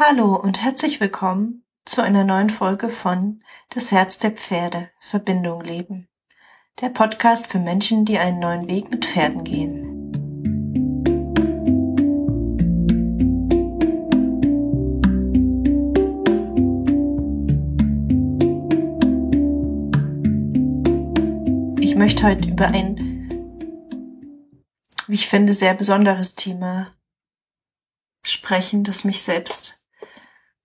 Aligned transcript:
Hallo 0.00 0.36
und 0.36 0.62
herzlich 0.62 1.00
willkommen 1.00 1.64
zu 1.84 2.02
einer 2.02 2.22
neuen 2.22 2.50
Folge 2.50 2.88
von 2.88 3.42
Das 3.70 3.90
Herz 3.90 4.20
der 4.20 4.30
Pferde 4.30 4.90
Verbindung 5.00 5.60
leben. 5.60 6.06
Der 6.80 6.90
Podcast 6.90 7.48
für 7.48 7.58
Menschen, 7.58 8.04
die 8.04 8.16
einen 8.16 8.38
neuen 8.38 8.68
Weg 8.68 8.92
mit 8.92 9.04
Pferden 9.04 9.42
gehen. 9.42 10.12
Ich 21.80 21.96
möchte 21.96 22.22
heute 22.22 22.48
über 22.48 22.66
ein, 22.68 23.28
wie 25.08 25.14
ich 25.14 25.26
finde, 25.26 25.54
sehr 25.54 25.74
besonderes 25.74 26.36
Thema 26.36 26.92
sprechen, 28.22 28.84
das 28.84 29.02
mich 29.02 29.24
selbst 29.24 29.77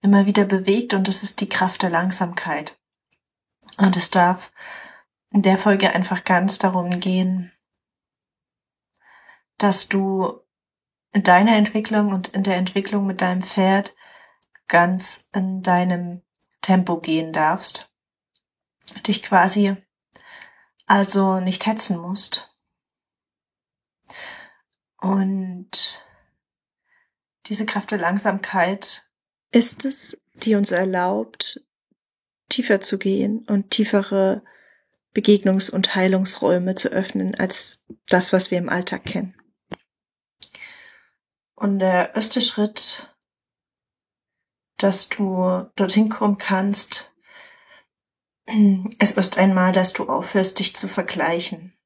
immer 0.04 0.25
wieder 0.25 0.45
bewegt 0.45 0.93
und 0.93 1.07
das 1.07 1.23
ist 1.23 1.41
die 1.41 1.49
Kraft 1.49 1.81
der 1.81 1.89
Langsamkeit. 1.89 2.77
Und 3.77 3.95
es 3.95 4.11
darf 4.11 4.52
in 5.31 5.41
der 5.41 5.57
Folge 5.57 5.91
einfach 5.91 6.23
ganz 6.23 6.59
darum 6.59 6.99
gehen, 6.99 7.52
dass 9.58 9.88
du 9.88 10.41
in 11.13 11.23
deiner 11.23 11.55
Entwicklung 11.55 12.11
und 12.11 12.27
in 12.30 12.44
der 12.44 12.58
Entwicklung 12.58 13.08
mit 13.08 13.21
deinem 13.21 13.41
Pferd 13.41 13.95
ganz 14.67 15.30
in 15.34 15.61
deinem 15.61 16.22
Tempo 16.61 16.99
gehen 16.99 17.31
darfst. 17.31 17.91
Dich 19.08 19.23
quasi 19.23 19.75
also 20.85 21.39
nicht 21.39 21.66
hetzen 21.66 21.97
musst. 21.97 22.53
Und 24.97 26.03
diese 27.45 27.66
Kraft 27.66 27.91
der 27.91 27.99
Langsamkeit 27.99 29.02
ist 29.53 29.85
es, 29.85 30.20
die 30.34 30.55
uns 30.55 30.71
erlaubt, 30.71 31.61
tiefer 32.49 32.81
zu 32.81 32.97
gehen 32.97 33.45
und 33.47 33.69
tiefere 33.69 34.44
Begegnungs- 35.14 35.69
und 35.69 35.95
Heilungsräume 35.95 36.73
zu 36.73 36.89
öffnen 36.89 37.36
als 37.36 37.86
das, 38.08 38.33
was 38.33 38.50
wir 38.50 38.58
im 38.58 38.69
Alltag 38.69 39.05
kennen. 39.05 39.36
Und 41.55 41.80
der 41.80 42.16
erste 42.16 42.41
Schritt, 42.41 43.16
dass 44.78 45.08
du 45.08 45.69
dorthin 45.75 46.09
kommen 46.09 46.39
kannst, 46.39 47.11
es 49.00 49.11
ist 49.11 49.38
einmal, 49.38 49.72
dass 49.72 49.94
du 49.94 50.09
aufhörst, 50.09 50.59
dich 50.59 50.75
zu 50.75 50.88
vergleichen. 50.88 51.78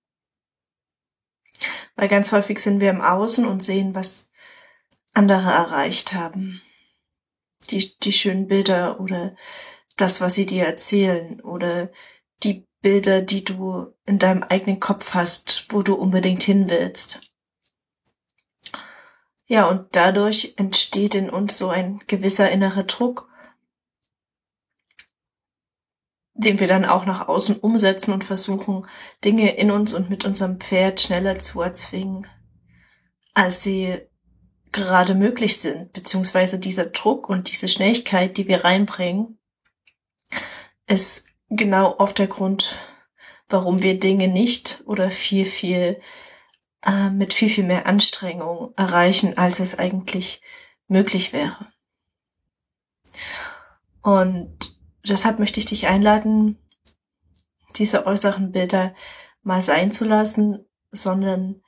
Weil 1.95 2.07
ganz 2.07 2.31
häufig 2.31 2.59
sind 2.59 2.79
wir 2.79 2.89
im 2.89 3.01
Außen 3.01 3.45
und 3.45 3.61
sehen, 3.61 3.93
was 3.93 4.31
andere 5.13 5.51
erreicht 5.51 6.13
haben 6.13 6.61
die, 7.71 7.97
die 7.99 8.13
schönen 8.13 8.47
Bilder 8.47 8.99
oder 8.99 9.35
das, 9.95 10.21
was 10.21 10.35
sie 10.35 10.45
dir 10.45 10.65
erzählen 10.65 11.41
oder 11.41 11.89
die 12.43 12.67
Bilder, 12.81 13.21
die 13.21 13.43
du 13.43 13.93
in 14.05 14.19
deinem 14.19 14.43
eigenen 14.43 14.79
Kopf 14.79 15.13
hast, 15.13 15.65
wo 15.69 15.81
du 15.81 15.95
unbedingt 15.95 16.43
hin 16.43 16.69
willst. 16.69 17.21
Ja, 19.47 19.69
und 19.69 19.95
dadurch 19.95 20.53
entsteht 20.57 21.15
in 21.15 21.29
uns 21.29 21.57
so 21.57 21.69
ein 21.69 21.99
gewisser 22.07 22.51
innerer 22.51 22.83
Druck, 22.83 23.29
den 26.33 26.59
wir 26.59 26.67
dann 26.67 26.85
auch 26.85 27.05
nach 27.05 27.27
außen 27.27 27.57
umsetzen 27.57 28.13
und 28.13 28.23
versuchen, 28.23 28.85
Dinge 29.23 29.55
in 29.55 29.71
uns 29.71 29.93
und 29.93 30.09
mit 30.09 30.25
unserem 30.25 30.59
Pferd 30.59 31.01
schneller 31.01 31.39
zu 31.39 31.61
erzwingen, 31.61 32.27
als 33.33 33.63
sie 33.63 34.01
gerade 34.77 35.15
möglich 35.15 35.59
sind, 35.59 35.91
beziehungsweise 35.91 36.59
dieser 36.59 36.85
Druck 36.85 37.29
und 37.29 37.51
diese 37.51 37.67
Schnelligkeit, 37.67 38.37
die 38.37 38.47
wir 38.47 38.63
reinbringen, 38.63 39.39
ist 40.85 41.27
genau 41.49 41.97
oft 41.97 42.19
der 42.19 42.27
Grund, 42.27 42.77
warum 43.49 43.81
wir 43.81 43.99
Dinge 43.99 44.27
nicht 44.27 44.83
oder 44.85 45.09
viel, 45.09 45.45
viel 45.45 45.99
äh, 46.85 47.09
mit 47.09 47.33
viel, 47.33 47.49
viel 47.49 47.63
mehr 47.63 47.87
Anstrengung 47.87 48.73
erreichen, 48.77 49.35
als 49.35 49.59
es 49.59 49.79
eigentlich 49.79 50.41
möglich 50.87 51.33
wäre. 51.33 51.73
Und 54.03 54.77
deshalb 55.07 55.39
möchte 55.39 55.59
ich 55.59 55.65
dich 55.65 55.87
einladen, 55.87 56.59
diese 57.77 58.05
äußeren 58.05 58.51
Bilder 58.51 58.93
mal 59.41 59.63
sein 59.63 59.91
zu 59.91 60.05
lassen, 60.05 60.65
sondern 60.91 61.63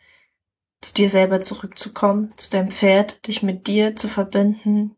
zu 0.81 0.93
dir 0.93 1.09
selber 1.09 1.41
zurückzukommen, 1.41 2.35
zu 2.37 2.49
deinem 2.49 2.71
Pferd, 2.71 3.27
dich 3.27 3.43
mit 3.43 3.67
dir 3.67 3.95
zu 3.95 4.07
verbinden 4.07 4.95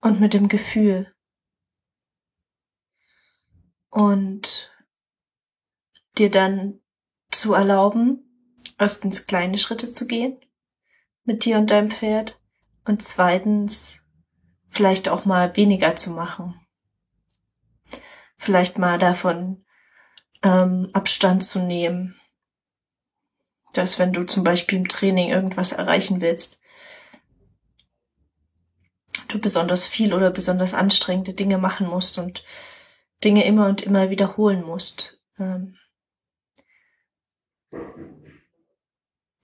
und 0.00 0.20
mit 0.20 0.34
dem 0.34 0.48
Gefühl. 0.48 1.12
Und 3.90 4.72
dir 6.18 6.30
dann 6.30 6.80
zu 7.30 7.54
erlauben, 7.54 8.60
erstens 8.78 9.26
kleine 9.26 9.58
Schritte 9.58 9.90
zu 9.90 10.06
gehen 10.06 10.38
mit 11.24 11.44
dir 11.44 11.56
und 11.56 11.70
deinem 11.70 11.90
Pferd 11.90 12.40
und 12.84 13.02
zweitens 13.02 14.02
vielleicht 14.68 15.08
auch 15.08 15.24
mal 15.24 15.56
weniger 15.56 15.96
zu 15.96 16.10
machen. 16.10 16.60
Vielleicht 18.36 18.76
mal 18.76 18.98
davon 18.98 19.64
ähm, 20.42 20.90
Abstand 20.92 21.44
zu 21.44 21.60
nehmen 21.60 22.14
dass 23.76 23.98
wenn 23.98 24.12
du 24.12 24.24
zum 24.24 24.44
Beispiel 24.44 24.78
im 24.78 24.88
Training 24.88 25.28
irgendwas 25.28 25.72
erreichen 25.72 26.20
willst, 26.20 26.60
du 29.28 29.40
besonders 29.40 29.86
viel 29.86 30.14
oder 30.14 30.30
besonders 30.30 30.74
anstrengende 30.74 31.34
Dinge 31.34 31.58
machen 31.58 31.88
musst 31.88 32.18
und 32.18 32.44
Dinge 33.22 33.44
immer 33.44 33.68
und 33.68 33.82
immer 33.82 34.10
wiederholen 34.10 34.62
musst. 34.62 35.20
Ähm, 35.38 35.76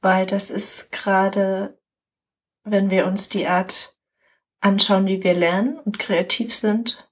weil 0.00 0.26
das 0.26 0.50
ist 0.50 0.92
gerade, 0.92 1.78
wenn 2.64 2.90
wir 2.90 3.06
uns 3.06 3.28
die 3.28 3.46
Art 3.46 3.96
anschauen, 4.60 5.06
wie 5.06 5.22
wir 5.22 5.34
lernen 5.34 5.78
und 5.78 5.98
kreativ 5.98 6.54
sind, 6.54 7.10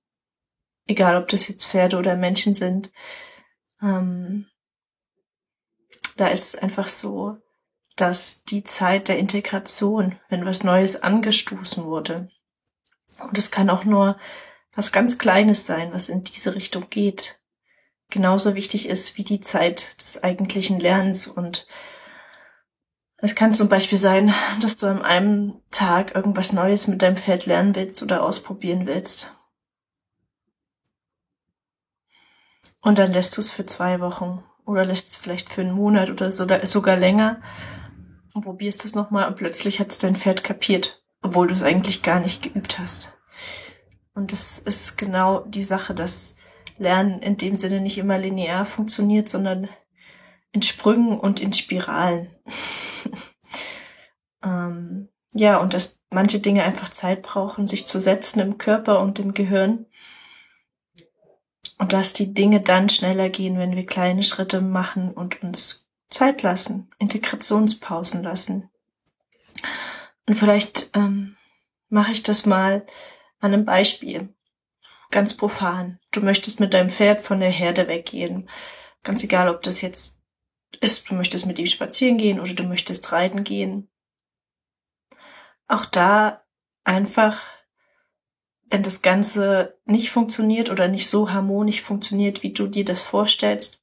egal 0.87 1.21
ob 1.21 1.29
das 1.29 1.49
jetzt 1.49 1.65
Pferde 1.65 1.97
oder 1.97 2.17
Menschen 2.17 2.55
sind, 2.55 2.93
ähm, 3.83 4.47
da 6.19 6.29
ist 6.29 6.55
es 6.55 6.61
einfach 6.61 6.89
so, 6.89 7.39
dass 7.97 8.45
die 8.45 8.65
Zeit 8.65 9.09
der 9.09 9.19
Integration, 9.19 10.19
wenn 10.29 10.45
was 10.45 10.63
Neues 10.63 11.03
angestoßen 11.03 11.85
wurde, 11.85 12.31
und 13.19 13.37
es 13.37 13.51
kann 13.51 13.71
auch 13.71 13.85
nur 13.85 14.19
was 14.75 14.93
ganz 14.93 15.19
Kleines 15.19 15.67
sein, 15.67 15.93
was 15.93 16.09
in 16.09 16.23
diese 16.23 16.55
Richtung 16.55 16.89
geht, 16.91 17.41
genauso 18.11 18.55
wichtig 18.55 18.89
ist 18.89 19.17
wie 19.17 19.25
die 19.25 19.41
Zeit 19.41 20.01
des 20.03 20.23
eigentlichen 20.23 20.79
Lernens. 20.79 21.27
Und 21.27 21.67
es 23.17 23.35
kann 23.35 23.55
zum 23.55 23.69
Beispiel 23.69 23.99
sein, 23.99 24.33
dass 24.61 24.77
du 24.77 24.87
an 24.87 25.03
einem 25.03 25.61
Tag 25.71 26.15
irgendwas 26.15 26.53
Neues 26.53 26.87
mit 26.87 27.03
deinem 27.03 27.17
Pferd 27.17 27.47
lernen 27.47 27.75
willst 27.75 28.03
oder 28.03 28.23
ausprobieren 28.23 28.87
willst. 28.87 29.35
Und 32.81 32.99
dann 32.99 33.13
lässt 33.13 33.37
du 33.37 33.41
es 33.41 33.51
für 33.51 33.67
zwei 33.67 34.01
Wochen 34.01 34.45
oder 34.69 34.85
lässt 34.85 35.09
es 35.09 35.17
vielleicht 35.17 35.51
für 35.51 35.63
einen 35.63 35.73
Monat 35.73 36.11
oder 36.11 36.31
so, 36.31 36.47
sogar 36.65 36.97
länger 36.97 37.41
und 38.35 38.43
probierst 38.43 38.85
es 38.85 38.95
nochmal 38.95 39.27
und 39.27 39.37
plötzlich 39.37 39.81
hat 39.81 39.89
es 39.89 39.99
dein 39.99 40.15
Pferd 40.15 40.45
kapiert, 40.45 41.03
obwohl 41.23 41.49
du 41.49 41.55
es 41.55 41.63
eigentlich 41.63 42.03
gar 42.03 42.21
nicht 42.21 42.43
geübt 42.43 42.79
hast. 42.79 43.19
Und 44.15 44.31
das 44.31 44.59
ist 44.59 44.99
genau 44.99 45.41
die 45.41 45.63
Sache, 45.63 45.95
dass 45.95 46.37
Lernen 46.77 47.21
in 47.21 47.39
dem 47.39 47.57
Sinne 47.57 47.81
nicht 47.81 47.97
immer 47.97 48.19
linear 48.19 48.67
funktioniert, 48.67 49.29
sondern 49.29 49.69
in 50.53 50.61
Sprüngen 50.61 51.19
und 51.19 51.41
in 51.41 51.55
Spiralen. 51.55 52.29
ähm, 54.45 55.09
ja, 55.33 55.57
und 55.59 55.73
dass 55.73 56.03
manche 56.11 56.41
Dinge 56.41 56.63
einfach 56.63 56.91
Zeit 56.91 57.23
brauchen, 57.23 57.67
sich 57.67 57.87
zu 57.87 58.01
setzen 58.01 58.41
im 58.41 58.59
Körper 58.59 59.01
und 59.01 59.19
im 59.19 59.33
Gehirn. 59.33 59.87
Und 61.79 61.93
dass 61.93 62.13
die 62.13 62.35
Dinge 62.35 62.61
dann 62.61 62.89
schneller 62.89 63.29
gehen, 63.29 63.59
wenn 63.59 63.77
wir 63.77 63.87
kleine 63.87 64.25
Schritte 64.25 64.61
machen 64.61 65.13
und 65.13 65.43
uns 65.43 65.89
Zeit 66.11 66.43
lassen, 66.43 66.91
Integrationspausen 66.99 68.23
lassen. 68.23 68.69
Und 70.27 70.35
vielleicht 70.35 70.91
ähm, 70.95 71.37
mache 71.89 72.13
ich 72.13 72.23
das 72.23 72.47
mal 72.47 72.85
an 73.41 73.55
einem 73.55 73.65
Beispiel. 73.65 74.35
Ganz 75.11 75.35
profan. 75.35 75.99
Du 76.11 76.21
möchtest 76.21 76.61
mit 76.61 76.75
deinem 76.75 76.91
Pferd 76.91 77.23
von 77.23 77.41
der 77.41 77.51
Herde 77.51 77.89
weggehen. 77.89 78.49
Ganz 79.03 79.23
egal, 79.23 79.49
ob 79.49 79.63
das 79.63 79.81
jetzt 79.81 80.19
ist, 80.81 81.09
du 81.09 81.15
möchtest 81.15 81.47
mit 81.47 81.59
ihm 81.59 81.67
spazieren 81.67 82.19
gehen 82.19 82.41
oder 82.41 82.53
du 82.53 82.65
möchtest 82.65 83.11
reiten 83.13 83.45
gehen. 83.45 83.89
Auch 85.67 85.87
da 85.87 86.45
einfach 86.85 87.41
wenn 88.71 88.83
das 88.83 89.03
Ganze 89.03 89.79
nicht 89.85 90.11
funktioniert 90.11 90.71
oder 90.71 90.89
nicht 90.89 91.09
so 91.09 91.31
harmonisch 91.31 91.83
funktioniert, 91.83 92.43
wie 92.43 92.53
du 92.53 92.67
dir 92.67 92.85
das 92.85 93.01
vorstellst, 93.01 93.81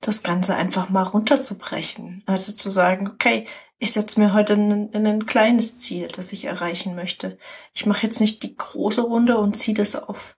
das 0.00 0.22
Ganze 0.22 0.54
einfach 0.54 0.88
mal 0.88 1.02
runterzubrechen. 1.02 2.22
Also 2.26 2.52
zu 2.52 2.70
sagen, 2.70 3.08
okay, 3.08 3.46
ich 3.78 3.92
setze 3.92 4.20
mir 4.20 4.32
heute 4.32 4.54
ein, 4.54 4.94
ein, 4.94 5.26
kleines 5.26 5.78
Ziel, 5.78 6.08
das 6.08 6.32
ich 6.32 6.44
erreichen 6.44 6.94
möchte. 6.94 7.38
Ich 7.74 7.86
mache 7.86 8.06
jetzt 8.06 8.20
nicht 8.20 8.42
die 8.42 8.56
große 8.56 9.02
Runde 9.02 9.38
und 9.38 9.54
ziehe 9.54 9.76
das 9.76 9.94
auf 9.94 10.36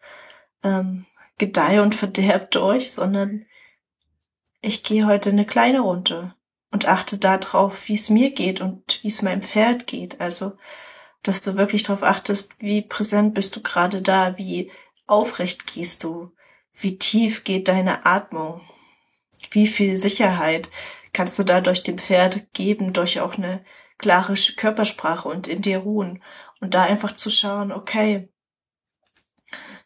ähm, 0.63 1.07
Gedeih 1.39 1.81
und 1.81 1.95
Verderb 1.95 2.51
durch, 2.51 2.93
sondern 2.93 3.47
ich 4.61 4.83
gehe 4.83 5.07
heute 5.07 5.31
eine 5.31 5.47
kleine 5.47 5.81
Runde 5.81 6.35
und 6.71 6.87
achte 6.87 7.17
darauf, 7.17 7.89
wie 7.89 7.95
es 7.95 8.11
mir 8.11 8.31
geht 8.31 8.61
und 8.61 9.03
wie 9.03 9.09
es 9.09 9.23
meinem 9.23 9.43
Pferd 9.43 9.87
geht. 9.87 10.21
Also, 10.21 10.53
dass 11.23 11.43
du 11.43 11.57
wirklich 11.57 11.83
darauf 11.83 12.03
achtest, 12.03 12.61
wie 12.61 12.83
präsent 12.83 13.35
bist 13.35 13.55
du 13.57 13.63
gerade 13.63 14.03
da, 14.03 14.39
wie 14.39 14.71
aufrecht 15.07 15.67
gehst 15.67 16.05
du, 16.05 16.33
wie 16.73 16.99
tief 16.99 17.45
geht 17.45 17.69
deine 17.69 18.07
Atmung, 18.07 18.61
wie 19.51 19.67
viel 19.67 19.97
Sicherheit 19.97 20.69
kannst 21.13 21.39
du 21.39 21.45
dadurch 21.45 21.83
dem 21.83 21.99
Pferd 21.99 22.53
geben, 22.53 22.93
durch 22.93 23.21
auch 23.21 23.37
eine 23.37 23.65
klare 23.99 24.35
Körpersprache 24.57 25.29
und 25.29 25.49
in 25.49 25.63
dir 25.63 25.79
ruhen. 25.79 26.23
Und 26.61 26.75
da 26.75 26.85
einfach 26.85 27.13
zu 27.13 27.31
schauen, 27.31 27.73
okay, 27.73 28.29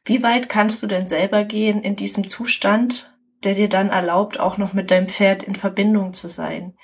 wie 0.04 0.22
weit 0.22 0.48
kannst 0.48 0.82
du 0.82 0.86
denn 0.86 1.06
selber 1.06 1.44
gehen 1.44 1.82
in 1.82 1.96
diesem 1.96 2.28
Zustand, 2.28 3.16
der 3.42 3.54
dir 3.54 3.68
dann 3.68 3.90
erlaubt, 3.90 4.38
auch 4.38 4.58
noch 4.58 4.72
mit 4.72 4.90
deinem 4.90 5.08
Pferd 5.08 5.42
in 5.42 5.56
Verbindung 5.56 6.14
zu 6.14 6.28
sein? 6.28 6.76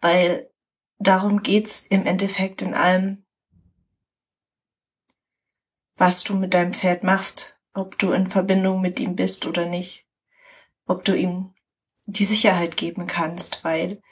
Weil 0.00 0.50
darum 0.98 1.42
geht's 1.42 1.86
im 1.86 2.06
Endeffekt 2.06 2.62
in 2.62 2.72
allem, 2.72 3.25
was 5.96 6.24
du 6.24 6.34
mit 6.34 6.54
deinem 6.54 6.74
Pferd 6.74 7.02
machst, 7.02 7.56
ob 7.72 7.98
du 7.98 8.12
in 8.12 8.30
Verbindung 8.30 8.80
mit 8.80 9.00
ihm 9.00 9.16
bist 9.16 9.46
oder 9.46 9.66
nicht, 9.66 10.06
ob 10.86 11.04
du 11.04 11.16
ihm 11.16 11.54
die 12.06 12.24
Sicherheit 12.24 12.76
geben 12.76 13.06
kannst, 13.06 13.64
weil 13.64 14.02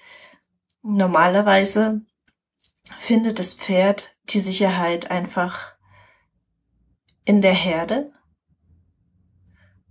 normalerweise 0.82 2.02
findet 2.98 3.38
das 3.38 3.54
Pferd 3.54 4.16
die 4.24 4.40
Sicherheit 4.40 5.10
einfach 5.10 5.74
in 7.24 7.40
der 7.40 7.54
Herde 7.54 8.12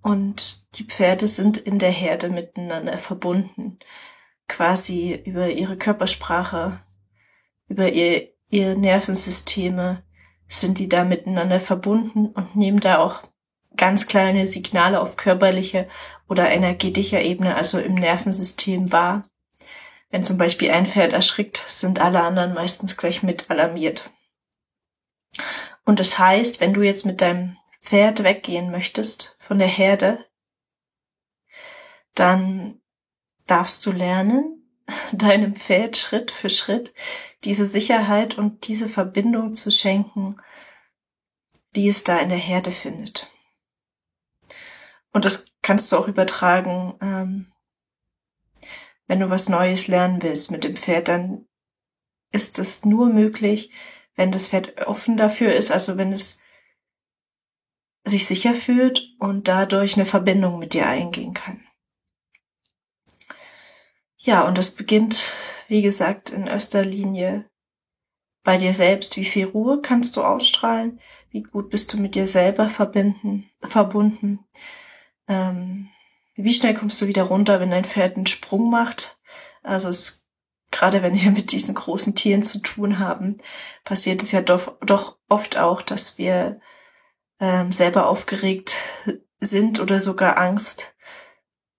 und 0.01 0.68
die 0.78 0.84
Pferde 0.84 1.28
sind 1.28 1.57
in 1.57 1.80
der 1.80 1.92
Herde 1.92 2.30
miteinander 2.30 2.98
verbunden, 2.98 3.80
quasi 4.48 5.16
über 5.25 5.50
ihre 5.50 5.78
Körpersprache, 5.78 6.81
über 7.68 7.92
ihr, 7.92 8.30
ihr 8.50 8.75
Nervensysteme 8.75 10.04
sind 10.60 10.80
die 10.80 10.90
da 10.90 11.04
miteinander 11.04 11.60
verbunden 11.60 12.28
und 12.28 12.56
nehmen 12.56 12.80
da 12.80 13.00
auch 13.00 13.24
ganz 13.76 14.06
kleine 14.08 14.46
Signale 14.48 15.02
auf 15.02 15.16
körperlicher 15.18 15.88
oder 16.30 16.50
energetischer 16.50 17.22
Ebene, 17.22 17.56
also 17.56 17.80
im 17.80 17.96
Nervensystem 17.96 18.92
wahr. 18.92 19.28
Wenn 20.10 20.24
zum 20.24 20.38
Beispiel 20.38 20.70
ein 20.72 20.86
Pferd 20.86 21.12
erschrickt, 21.12 21.64
sind 21.68 22.00
alle 22.00 22.22
anderen 22.22 22.54
meistens 22.54 22.98
gleich 22.98 23.24
mit 23.24 23.50
alarmiert. 23.50 24.12
Und 25.86 26.00
das 26.00 26.20
heißt, 26.20 26.62
wenn 26.62 26.74
du 26.74 26.82
jetzt 26.82 27.06
mit 27.06 27.22
deinem 27.22 27.58
Pferd 27.82 28.24
weggehen 28.24 28.70
möchtest 28.70 29.36
von 29.40 29.58
der 29.58 29.68
Herde, 29.68 30.24
dann 32.14 32.80
darfst 33.48 33.86
du 33.86 33.92
lernen, 33.92 34.62
deinem 35.14 35.56
Pferd 35.56 35.98
Schritt 35.98 36.32
für 36.32 36.50
Schritt 36.50 36.94
diese 37.44 37.68
Sicherheit 37.68 38.38
und 38.38 38.68
diese 38.68 38.88
Verbindung 38.88 39.54
zu 39.54 39.72
schenken, 39.72 40.38
die 41.76 41.88
es 41.88 42.04
da 42.04 42.20
in 42.20 42.30
der 42.30 42.38
Herde 42.38 42.72
findet. 42.72 43.30
Und 45.12 45.26
das 45.26 45.46
kannst 45.62 45.92
du 45.92 45.98
auch 45.98 46.08
übertragen, 46.08 46.96
ähm, 47.02 47.52
wenn 49.08 49.20
du 49.20 49.30
was 49.30 49.50
Neues 49.50 49.88
lernen 49.88 50.22
willst 50.22 50.52
mit 50.52 50.64
dem 50.64 50.76
Pferd, 50.76 51.08
dann 51.08 51.48
ist 52.32 52.58
es 52.58 52.86
nur 52.86 53.08
möglich, 53.08 53.72
wenn 54.16 54.32
das 54.32 54.48
Pferd 54.48 54.88
offen 54.88 55.18
dafür 55.18 55.54
ist, 55.54 55.72
also 55.72 55.98
wenn 55.98 56.14
es 56.14 56.40
sich 58.06 58.28
sicher 58.28 58.54
fühlt 58.54 59.16
und 59.20 59.48
dadurch 59.48 59.96
eine 59.96 60.06
Verbindung 60.06 60.60
mit 60.60 60.74
dir 60.74 60.88
eingehen 60.88 61.34
kann. 61.34 61.66
Ja, 64.25 64.48
und 64.48 64.58
das 64.58 64.72
beginnt, 64.72 65.34
wie 65.68 65.81
gesagt, 65.81 66.30
in 66.30 66.48
erster 66.48 66.86
Linie 66.86 67.50
bei 68.44 68.58
dir 68.58 68.74
selbst. 68.74 69.18
Wie 69.18 69.25
viel 69.25 69.46
Ruhe 69.46 69.81
kannst 69.81 70.16
du 70.16 70.24
ausstrahlen? 70.24 71.02
Wie 71.30 71.44
gut 71.44 71.70
bist 71.70 71.92
du 71.92 71.98
mit 71.98 72.16
dir 72.16 72.25
selber 72.25 72.70
verbinden, 72.70 73.50
verbunden? 73.60 74.40
Ähm, 75.28 75.90
wie 76.36 76.54
schnell 76.54 76.74
kommst 76.74 77.02
du 77.02 77.08
wieder 77.08 77.24
runter, 77.24 77.60
wenn 77.60 77.72
dein 77.72 77.84
Pferd 77.84 78.16
einen 78.16 78.25
Sprung 78.25 78.70
macht? 78.70 79.20
Also 79.62 79.90
es, 79.90 80.25
gerade 80.72 81.02
wenn 81.02 81.16
wir 81.16 81.31
mit 81.31 81.52
diesen 81.52 81.75
großen 81.75 82.16
Tieren 82.16 82.44
zu 82.44 82.60
tun 82.60 83.00
haben, 83.00 83.40
passiert 83.84 84.24
es 84.24 84.31
ja 84.31 84.42
doch, 84.42 84.80
doch 84.80 85.18
oft 85.28 85.58
auch, 85.58 85.81
dass 85.81 86.18
wir 86.18 86.62
ähm, 87.42 87.74
selber 87.74 88.08
aufgeregt 88.08 88.75
sind 89.42 89.81
oder 89.81 90.00
sogar 90.00 90.38
Angst 90.38 90.93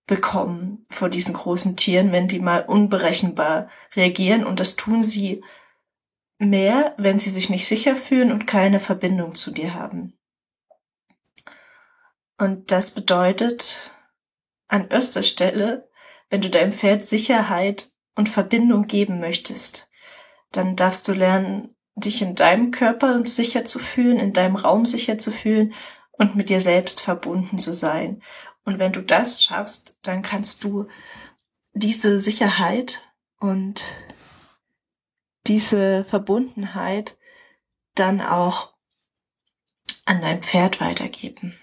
bekommen 0.07 0.85
vor 0.89 1.09
diesen 1.09 1.33
großen 1.33 1.75
Tieren, 1.75 2.11
wenn 2.11 2.27
die 2.27 2.39
mal 2.39 2.63
unberechenbar 2.63 3.69
reagieren. 3.95 4.45
Und 4.45 4.59
das 4.59 4.75
tun 4.75 5.03
sie 5.03 5.43
mehr, 6.37 6.93
wenn 6.97 7.17
sie 7.17 7.29
sich 7.29 7.49
nicht 7.49 7.67
sicher 7.67 7.95
fühlen 7.95 8.31
und 8.31 8.45
keine 8.45 8.79
Verbindung 8.79 9.35
zu 9.35 9.51
dir 9.51 9.73
haben. 9.73 10.13
Und 12.37 12.71
das 12.71 12.91
bedeutet 12.91 13.91
an 14.67 14.89
erster 14.89 15.23
Stelle, 15.23 15.89
wenn 16.29 16.41
du 16.41 16.49
deinem 16.49 16.73
Pferd 16.73 17.05
Sicherheit 17.05 17.91
und 18.15 18.29
Verbindung 18.29 18.87
geben 18.87 19.19
möchtest, 19.19 19.89
dann 20.51 20.75
darfst 20.75 21.07
du 21.07 21.13
lernen, 21.13 21.75
dich 21.95 22.21
in 22.21 22.35
deinem 22.35 22.71
Körper 22.71 23.23
sicher 23.25 23.63
zu 23.63 23.79
fühlen, 23.79 24.19
in 24.19 24.33
deinem 24.33 24.57
Raum 24.57 24.85
sicher 24.85 25.17
zu 25.17 25.31
fühlen 25.31 25.73
und 26.11 26.35
mit 26.35 26.49
dir 26.49 26.59
selbst 26.59 26.99
verbunden 26.99 27.57
zu 27.57 27.73
sein. 27.73 28.21
Und 28.65 28.79
wenn 28.79 28.91
du 28.91 29.01
das 29.01 29.43
schaffst, 29.43 29.97
dann 30.01 30.23
kannst 30.23 30.63
du 30.63 30.87
diese 31.73 32.19
Sicherheit 32.19 33.03
und 33.39 33.93
diese 35.47 36.03
Verbundenheit 36.05 37.17
dann 37.93 38.21
auch 38.21 38.73
an 40.05 40.21
dein 40.21 40.41
Pferd 40.41 40.81
weitergeben. 40.81 41.57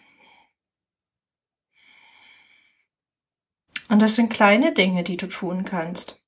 Und 3.88 4.00
das 4.00 4.16
sind 4.16 4.32
kleine 4.32 4.72
Dinge, 4.72 5.02
die 5.02 5.16
du 5.16 5.26
tun 5.26 5.64
kannst. 5.64 6.22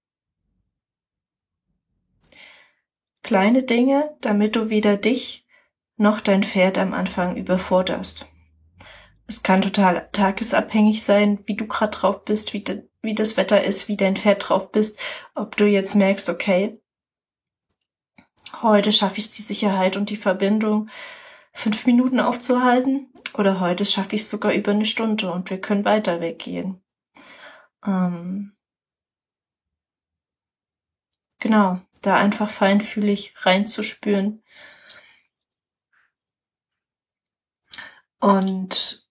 Kleine 3.22 3.62
Dinge, 3.62 4.14
damit 4.20 4.54
du 4.54 4.68
weder 4.68 4.96
dich 4.96 5.46
noch 5.96 6.20
dein 6.20 6.42
Pferd 6.42 6.76
am 6.76 6.92
Anfang 6.92 7.36
überforderst. 7.36 8.28
Es 9.26 9.42
kann 9.42 9.62
total 9.62 10.08
tagesabhängig 10.12 11.02
sein, 11.02 11.42
wie 11.46 11.56
du 11.56 11.66
gerade 11.66 11.96
drauf 11.96 12.24
bist, 12.24 12.52
wie, 12.52 12.62
de, 12.62 12.88
wie 13.02 13.14
das 13.14 13.36
Wetter 13.36 13.64
ist, 13.64 13.88
wie 13.88 13.96
dein 13.96 14.16
Pferd 14.16 14.48
drauf 14.48 14.70
bist, 14.70 14.98
ob 15.34 15.56
du 15.56 15.66
jetzt 15.66 15.94
merkst, 15.94 16.28
okay, 16.28 16.80
heute 18.62 18.92
schaffe 18.92 19.18
ich 19.18 19.30
die 19.34 19.42
Sicherheit 19.42 19.96
und 19.96 20.10
die 20.10 20.16
Verbindung, 20.16 20.90
fünf 21.52 21.86
Minuten 21.86 22.20
aufzuhalten, 22.20 23.12
oder 23.34 23.60
heute 23.60 23.84
schaffe 23.84 24.16
ich 24.16 24.22
es 24.22 24.30
sogar 24.30 24.52
über 24.52 24.72
eine 24.72 24.84
Stunde 24.84 25.32
und 25.32 25.50
wir 25.50 25.60
können 25.60 25.84
weiter 25.84 26.20
weggehen. 26.20 26.82
Ähm, 27.86 28.56
genau, 31.38 31.80
da 32.02 32.16
einfach 32.16 32.50
feinfühlig 32.50 33.34
reinzuspüren. 33.38 34.42
Und 38.20 39.03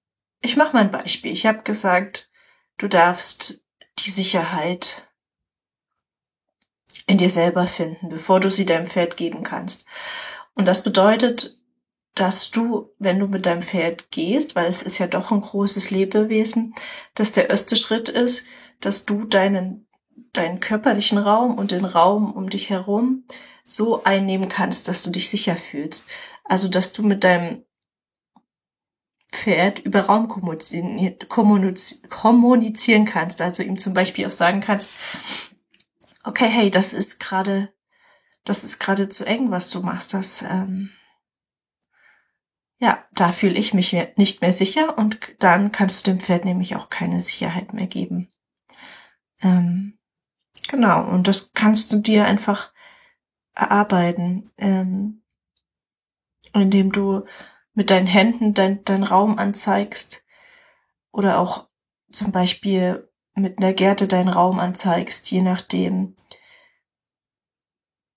ich 0.44 0.58
mache 0.58 0.74
mal 0.74 0.82
ein 0.84 0.92
Beispiel. 0.92 1.32
Ich 1.32 1.46
habe 1.46 1.64
gesagt, 1.64 2.30
du 2.78 2.88
darfst 2.88 3.64
die 4.00 4.10
Sicherheit 4.10 5.08
in 7.08 7.18
dir 7.18 7.30
selber 7.30 7.66
finden, 7.66 8.10
bevor 8.10 8.40
du 8.40 8.52
sie 8.52 8.66
deinem 8.66 8.86
Pferd 8.86 9.18
geben 9.18 9.44
kannst. 9.44 9.86
Und 10.54 10.68
das 10.68 10.84
bedeutet, 10.84 11.58
dass 12.14 12.52
du, 12.52 12.94
wenn 13.00 13.20
du 13.20 13.28
mit 13.28 13.46
deinem 13.46 13.64
Pferd 13.64 14.12
gehst, 14.12 14.56
weil 14.56 14.68
es 14.68 14.84
ist 14.84 15.00
ja 15.00 15.08
doch 15.08 15.32
ein 15.32 15.42
großes 15.42 15.90
Lebewesen, 15.92 16.76
dass 17.16 17.32
der 17.32 17.50
erste 17.50 17.76
Schritt 17.76 18.10
ist, 18.10 18.46
dass 18.80 19.06
du 19.06 19.26
deinen, 19.26 19.88
deinen 20.34 20.60
körperlichen 20.60 21.18
Raum 21.18 21.58
und 21.58 21.72
den 21.72 21.86
Raum 21.86 22.34
um 22.34 22.50
dich 22.50 22.70
herum 22.70 23.26
so 23.64 24.04
einnehmen 24.04 24.50
kannst, 24.50 24.88
dass 24.88 25.02
du 25.02 25.10
dich 25.10 25.30
sicher 25.30 25.56
fühlst. 25.56 26.06
Also, 26.44 26.68
dass 26.68 26.92
du 26.92 27.02
mit 27.02 27.24
deinem 27.24 27.64
Pferd 29.34 29.80
über 29.80 30.02
Raum 30.02 30.28
kommunizieren 30.28 30.96
kannst. 33.06 33.42
Also 33.42 33.64
ihm 33.64 33.78
zum 33.78 33.94
Beispiel 33.94 34.28
auch 34.28 34.32
sagen 34.32 34.62
kannst, 34.62 34.92
okay, 36.24 36.48
hey, 36.48 36.70
das 36.70 36.94
ist 36.94 37.20
gerade, 37.20 37.74
das 38.46 38.64
ist 38.64 38.80
gerade 38.80 39.10
zu 39.10 39.26
eng, 39.26 39.50
was 39.50 39.72
du 39.72 39.82
machst. 39.82 40.14
Das, 40.14 40.44
ähm, 40.44 40.92
ja, 42.78 43.04
da 43.14 43.32
fühle 43.32 43.56
ich 43.56 43.74
mich 43.74 43.96
nicht 44.18 44.42
mehr 44.42 44.54
sicher 44.54 44.98
und 44.98 45.18
dann 45.40 45.72
kannst 45.72 46.06
du 46.06 46.12
dem 46.12 46.20
Pferd 46.20 46.46
nämlich 46.46 46.76
auch 46.76 46.90
keine 46.90 47.20
Sicherheit 47.20 47.74
mehr 47.74 47.88
geben. 47.88 48.30
Ähm, 49.42 49.98
genau, 50.68 51.10
und 51.10 51.28
das 51.28 51.52
kannst 51.54 51.92
du 51.92 51.98
dir 51.98 52.26
einfach 52.26 52.72
erarbeiten, 53.56 54.52
ähm, 54.58 55.24
indem 56.54 56.92
du 56.92 57.26
mit 57.74 57.90
deinen 57.90 58.08
Händen 58.08 58.54
deinen 58.54 58.84
dein 58.86 59.04
Raum 59.04 59.38
anzeigst 59.40 60.24
oder 61.12 61.40
auch 61.40 61.68
zum 62.12 62.32
Beispiel 62.32 63.10
mit 63.36 63.58
einer 63.58 63.74
Gerte 63.74 64.08
deinen 64.08 64.30
Raum 64.30 64.60
anzeigst, 64.60 65.30
je 65.32 65.42
nachdem, 65.42 66.16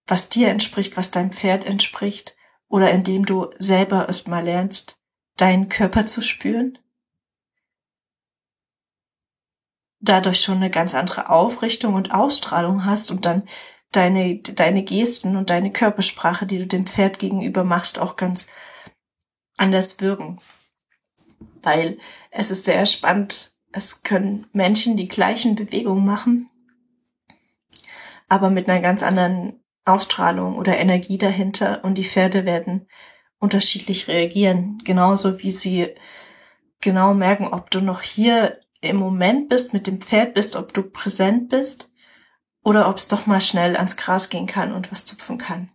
was 0.06 0.28
dir 0.28 0.48
entspricht, 0.48 0.96
was 0.96 1.10
deinem 1.10 1.32
Pferd 1.32 1.64
entspricht, 1.64 2.36
oder 2.68 2.90
indem 2.90 3.24
du 3.24 3.50
selber 3.58 4.08
erstmal 4.08 4.44
lernst, 4.44 5.00
deinen 5.36 5.68
Körper 5.68 6.06
zu 6.06 6.20
spüren. 6.20 6.78
Dadurch 10.00 10.40
schon 10.40 10.56
eine 10.56 10.70
ganz 10.70 10.94
andere 10.94 11.30
Aufrichtung 11.30 11.94
und 11.94 12.12
Ausstrahlung 12.12 12.84
hast 12.84 13.10
und 13.10 13.24
dann 13.24 13.48
deine, 13.92 14.38
deine 14.38 14.82
Gesten 14.82 15.36
und 15.36 15.50
deine 15.50 15.72
Körpersprache, 15.72 16.46
die 16.46 16.58
du 16.58 16.66
dem 16.66 16.86
Pferd 16.86 17.18
gegenüber 17.18 17.64
machst, 17.64 17.98
auch 17.98 18.16
ganz 18.16 18.48
anders 19.56 20.00
wirken. 20.00 20.40
Weil 21.62 21.98
es 22.30 22.50
ist 22.50 22.64
sehr 22.64 22.86
spannend, 22.86 23.52
es 23.72 24.02
können 24.02 24.46
Menschen 24.52 24.96
die 24.96 25.08
gleichen 25.08 25.54
Bewegungen 25.54 26.04
machen, 26.04 26.48
aber 28.28 28.50
mit 28.50 28.68
einer 28.68 28.80
ganz 28.80 29.02
anderen 29.02 29.62
Ausstrahlung 29.84 30.56
oder 30.56 30.78
Energie 30.78 31.18
dahinter 31.18 31.84
und 31.84 31.94
die 31.96 32.04
Pferde 32.04 32.44
werden 32.44 32.88
unterschiedlich 33.38 34.08
reagieren, 34.08 34.80
genauso 34.84 35.40
wie 35.42 35.50
sie 35.50 35.94
genau 36.80 37.14
merken, 37.14 37.48
ob 37.48 37.70
du 37.70 37.80
noch 37.80 38.02
hier 38.02 38.60
im 38.80 38.96
Moment 38.96 39.48
bist, 39.48 39.72
mit 39.72 39.86
dem 39.86 40.00
Pferd 40.00 40.34
bist, 40.34 40.56
ob 40.56 40.72
du 40.72 40.82
präsent 40.82 41.48
bist 41.48 41.92
oder 42.62 42.88
ob 42.88 42.96
es 42.96 43.08
doch 43.08 43.26
mal 43.26 43.40
schnell 43.40 43.76
ans 43.76 43.96
Gras 43.96 44.28
gehen 44.28 44.46
kann 44.46 44.72
und 44.72 44.90
was 44.90 45.04
zupfen 45.04 45.38
kann. 45.38 45.70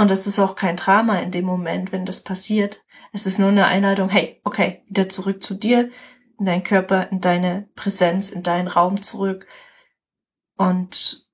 Und 0.00 0.10
es 0.10 0.26
ist 0.26 0.38
auch 0.38 0.56
kein 0.56 0.78
Drama 0.78 1.18
in 1.18 1.30
dem 1.30 1.44
Moment, 1.44 1.92
wenn 1.92 2.06
das 2.06 2.22
passiert. 2.22 2.82
Es 3.12 3.26
ist 3.26 3.38
nur 3.38 3.50
eine 3.50 3.66
Einladung, 3.66 4.08
hey, 4.08 4.40
okay, 4.44 4.82
wieder 4.88 5.10
zurück 5.10 5.42
zu 5.42 5.52
dir, 5.52 5.90
in 6.38 6.46
deinen 6.46 6.62
Körper, 6.62 7.10
in 7.10 7.20
deine 7.20 7.68
Präsenz, 7.74 8.30
in 8.30 8.42
deinen 8.42 8.66
Raum 8.66 9.02
zurück 9.02 9.46
und 10.56 11.28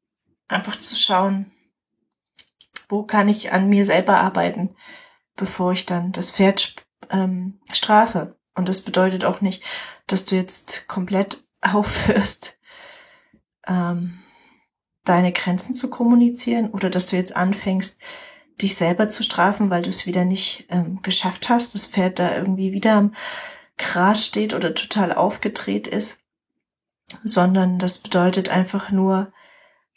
einfach 0.49 0.75
zu 0.75 0.96
schauen, 0.96 1.52
wo 2.88 3.04
kann 3.04 3.28
ich 3.28 3.52
an 3.52 3.68
mir 3.68 3.85
selber 3.85 4.18
arbeiten, 4.18 4.75
bevor 5.37 5.70
ich 5.70 5.87
dann 5.87 6.11
das 6.11 6.32
Pferd 6.32 6.75
ähm, 7.11 7.61
strafe. 7.70 8.37
Und 8.56 8.68
das 8.68 8.82
bedeutet 8.82 9.25
auch 9.25 9.42
nicht, 9.42 9.62
dass 10.08 10.25
du 10.25 10.35
jetzt 10.35 10.88
komplett 10.88 11.46
aufhörst, 11.61 12.58
ähm, 13.68 14.25
deine 15.04 15.30
Grenzen 15.30 15.73
zu 15.73 15.88
kommunizieren 15.88 16.70
oder 16.70 16.90
dass 16.90 17.06
du 17.06 17.14
jetzt 17.14 17.37
anfängst, 17.37 18.00
dich 18.61 18.77
selber 18.77 19.09
zu 19.09 19.23
strafen, 19.23 19.71
weil 19.71 19.83
du 19.83 19.91
es 19.91 20.07
wieder 20.07 20.25
nicht 20.25 20.67
ähm, 20.71 21.01
geschafft 21.03 21.49
hast, 21.49 21.75
das 21.75 21.87
Pferd 21.87 22.19
da 22.19 22.35
irgendwie 22.37 22.73
wieder 22.73 22.95
am 22.95 23.15
Gras 23.77 24.25
steht 24.25 24.55
oder 24.55 24.75
total 24.75 25.13
aufgedreht 25.13 25.87
ist, 25.87 26.19
sondern 27.23 27.79
das 27.79 27.99
bedeutet 27.99 28.49
einfach 28.49 28.91
nur, 28.91 29.33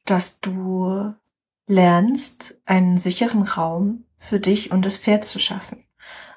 dass 0.05 0.39
du 0.41 1.13
lernst, 1.67 2.59
einen 2.65 2.97
sicheren 2.97 3.43
Raum 3.43 4.05
für 4.17 4.39
dich 4.39 4.71
und 4.71 4.83
das 4.83 4.97
Pferd 4.97 5.23
zu 5.23 5.39
schaffen. 5.39 5.85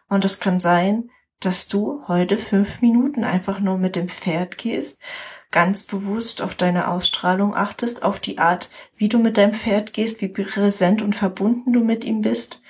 Und 0.08 0.24
das 0.24 0.38
kann 0.38 0.58
sein, 0.58 1.10
dass 1.40 1.66
du 1.66 2.02
heute 2.06 2.38
fünf 2.38 2.80
Minuten 2.80 3.24
einfach 3.24 3.58
nur 3.58 3.78
mit 3.78 3.96
dem 3.96 4.08
Pferd 4.08 4.58
gehst, 4.58 5.00
ganz 5.52 5.84
bewusst 5.84 6.42
auf 6.42 6.54
deine 6.54 6.88
Ausstrahlung 6.88 7.54
achtest, 7.54 8.02
auf 8.02 8.18
die 8.18 8.38
Art, 8.38 8.70
wie 8.96 9.08
du 9.08 9.18
mit 9.18 9.36
deinem 9.36 9.54
Pferd 9.54 9.92
gehst, 9.92 10.20
wie 10.20 10.28
präsent 10.28 11.02
und 11.02 11.14
verbunden 11.14 11.72
du 11.72 11.84
mit 11.84 12.04
ihm 12.04 12.22
bist 12.22 12.62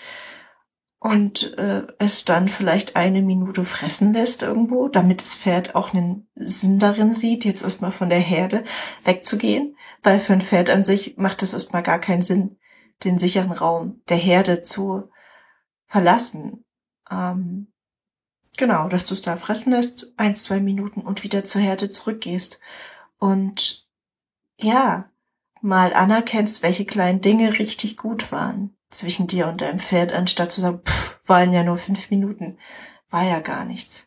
und 1.02 1.58
äh, 1.58 1.84
es 1.98 2.24
dann 2.24 2.46
vielleicht 2.46 2.94
eine 2.94 3.22
Minute 3.22 3.64
fressen 3.64 4.12
lässt 4.12 4.44
irgendwo, 4.44 4.86
damit 4.86 5.20
das 5.20 5.34
Pferd 5.34 5.74
auch 5.74 5.92
einen 5.92 6.28
Sinn 6.36 6.78
darin 6.78 7.12
sieht, 7.12 7.44
jetzt 7.44 7.64
erstmal 7.64 7.90
von 7.90 8.08
der 8.08 8.20
Herde 8.20 8.62
wegzugehen, 9.02 9.76
weil 10.04 10.20
für 10.20 10.34
ein 10.34 10.40
Pferd 10.40 10.70
an 10.70 10.84
sich 10.84 11.16
macht 11.16 11.42
es 11.42 11.54
erstmal 11.54 11.82
gar 11.82 11.98
keinen 11.98 12.22
Sinn, 12.22 12.56
den 13.02 13.18
sicheren 13.18 13.50
Raum 13.50 14.00
der 14.08 14.16
Herde 14.16 14.62
zu 14.62 15.10
verlassen. 15.86 16.64
Ähm, 17.10 17.71
Genau, 18.56 18.88
dass 18.88 19.06
du 19.06 19.14
es 19.14 19.22
da 19.22 19.36
fressen 19.36 19.72
lässt, 19.72 20.12
ein, 20.16 20.34
zwei 20.34 20.60
Minuten 20.60 21.00
und 21.00 21.24
wieder 21.24 21.44
zur 21.44 21.60
Herde 21.60 21.90
zurückgehst. 21.90 22.60
Und 23.18 23.86
ja, 24.58 25.10
mal 25.62 25.94
anerkennst, 25.94 26.62
welche 26.62 26.84
kleinen 26.84 27.20
Dinge 27.20 27.58
richtig 27.58 27.96
gut 27.96 28.30
waren 28.30 28.76
zwischen 28.90 29.26
dir 29.26 29.48
und 29.48 29.60
deinem 29.60 29.80
Pferd, 29.80 30.12
anstatt 30.12 30.52
zu 30.52 30.60
sagen, 30.60 30.82
pff, 30.84 31.20
waren 31.26 31.52
ja 31.52 31.62
nur 31.62 31.78
fünf 31.78 32.10
Minuten. 32.10 32.58
War 33.10 33.24
ja 33.24 33.40
gar 33.40 33.64
nichts. 33.64 34.06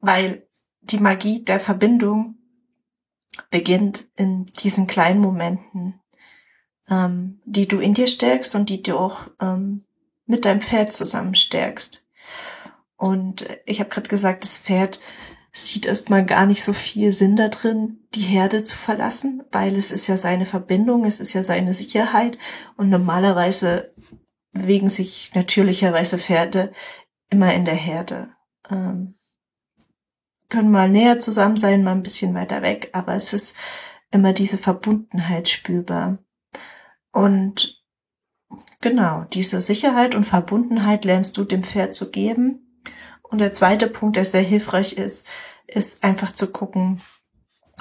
Weil 0.00 0.46
die 0.82 0.98
Magie 0.98 1.42
der 1.42 1.60
Verbindung 1.60 2.36
beginnt 3.50 4.04
in 4.16 4.46
diesen 4.46 4.86
kleinen 4.86 5.20
Momenten, 5.20 6.00
ähm, 6.88 7.40
die 7.44 7.66
du 7.66 7.80
in 7.80 7.94
dir 7.94 8.06
stärkst 8.06 8.54
und 8.54 8.70
die 8.70 8.82
du 8.82 8.98
auch 8.98 9.28
ähm, 9.40 9.84
mit 10.26 10.44
deinem 10.44 10.60
Pferd 10.60 10.92
zusammen 10.92 11.34
stärkst. 11.34 12.05
Und 12.96 13.46
ich 13.66 13.80
habe 13.80 13.90
gerade 13.90 14.08
gesagt, 14.08 14.44
das 14.44 14.58
Pferd 14.58 15.00
sieht 15.52 15.86
erstmal 15.86 16.24
gar 16.24 16.44
nicht 16.44 16.62
so 16.62 16.72
viel 16.72 17.12
Sinn 17.12 17.36
da 17.36 17.48
drin, 17.48 18.00
die 18.14 18.20
Herde 18.20 18.62
zu 18.62 18.76
verlassen, 18.76 19.42
weil 19.52 19.76
es 19.76 19.90
ist 19.90 20.06
ja 20.06 20.18
seine 20.18 20.44
Verbindung, 20.44 21.04
es 21.04 21.18
ist 21.18 21.32
ja 21.32 21.42
seine 21.42 21.72
Sicherheit 21.72 22.36
und 22.76 22.90
normalerweise 22.90 23.94
bewegen 24.52 24.90
sich 24.90 25.34
natürlicherweise 25.34 26.18
Pferde 26.18 26.72
immer 27.30 27.54
in 27.54 27.64
der 27.64 27.74
Herde. 27.74 28.30
Ähm, 28.70 29.14
können 30.50 30.70
mal 30.70 30.90
näher 30.90 31.18
zusammen 31.18 31.56
sein, 31.56 31.82
mal 31.82 31.92
ein 31.92 32.02
bisschen 32.02 32.34
weiter 32.34 32.60
weg, 32.60 32.90
aber 32.92 33.14
es 33.14 33.32
ist 33.32 33.56
immer 34.10 34.32
diese 34.32 34.58
Verbundenheit 34.58 35.48
spürbar. 35.48 36.18
Und 37.12 37.82
genau, 38.80 39.24
diese 39.32 39.62
Sicherheit 39.62 40.14
und 40.14 40.24
Verbundenheit 40.24 41.06
lernst 41.06 41.36
du 41.38 41.44
dem 41.44 41.64
Pferd 41.64 41.94
zu 41.94 42.10
geben 42.10 42.65
und 43.28 43.38
der 43.38 43.52
zweite 43.52 43.88
Punkt, 43.88 44.16
der 44.16 44.24
sehr 44.24 44.42
hilfreich 44.42 44.94
ist, 44.94 45.26
ist 45.66 46.04
einfach 46.04 46.30
zu 46.30 46.52
gucken, 46.52 47.02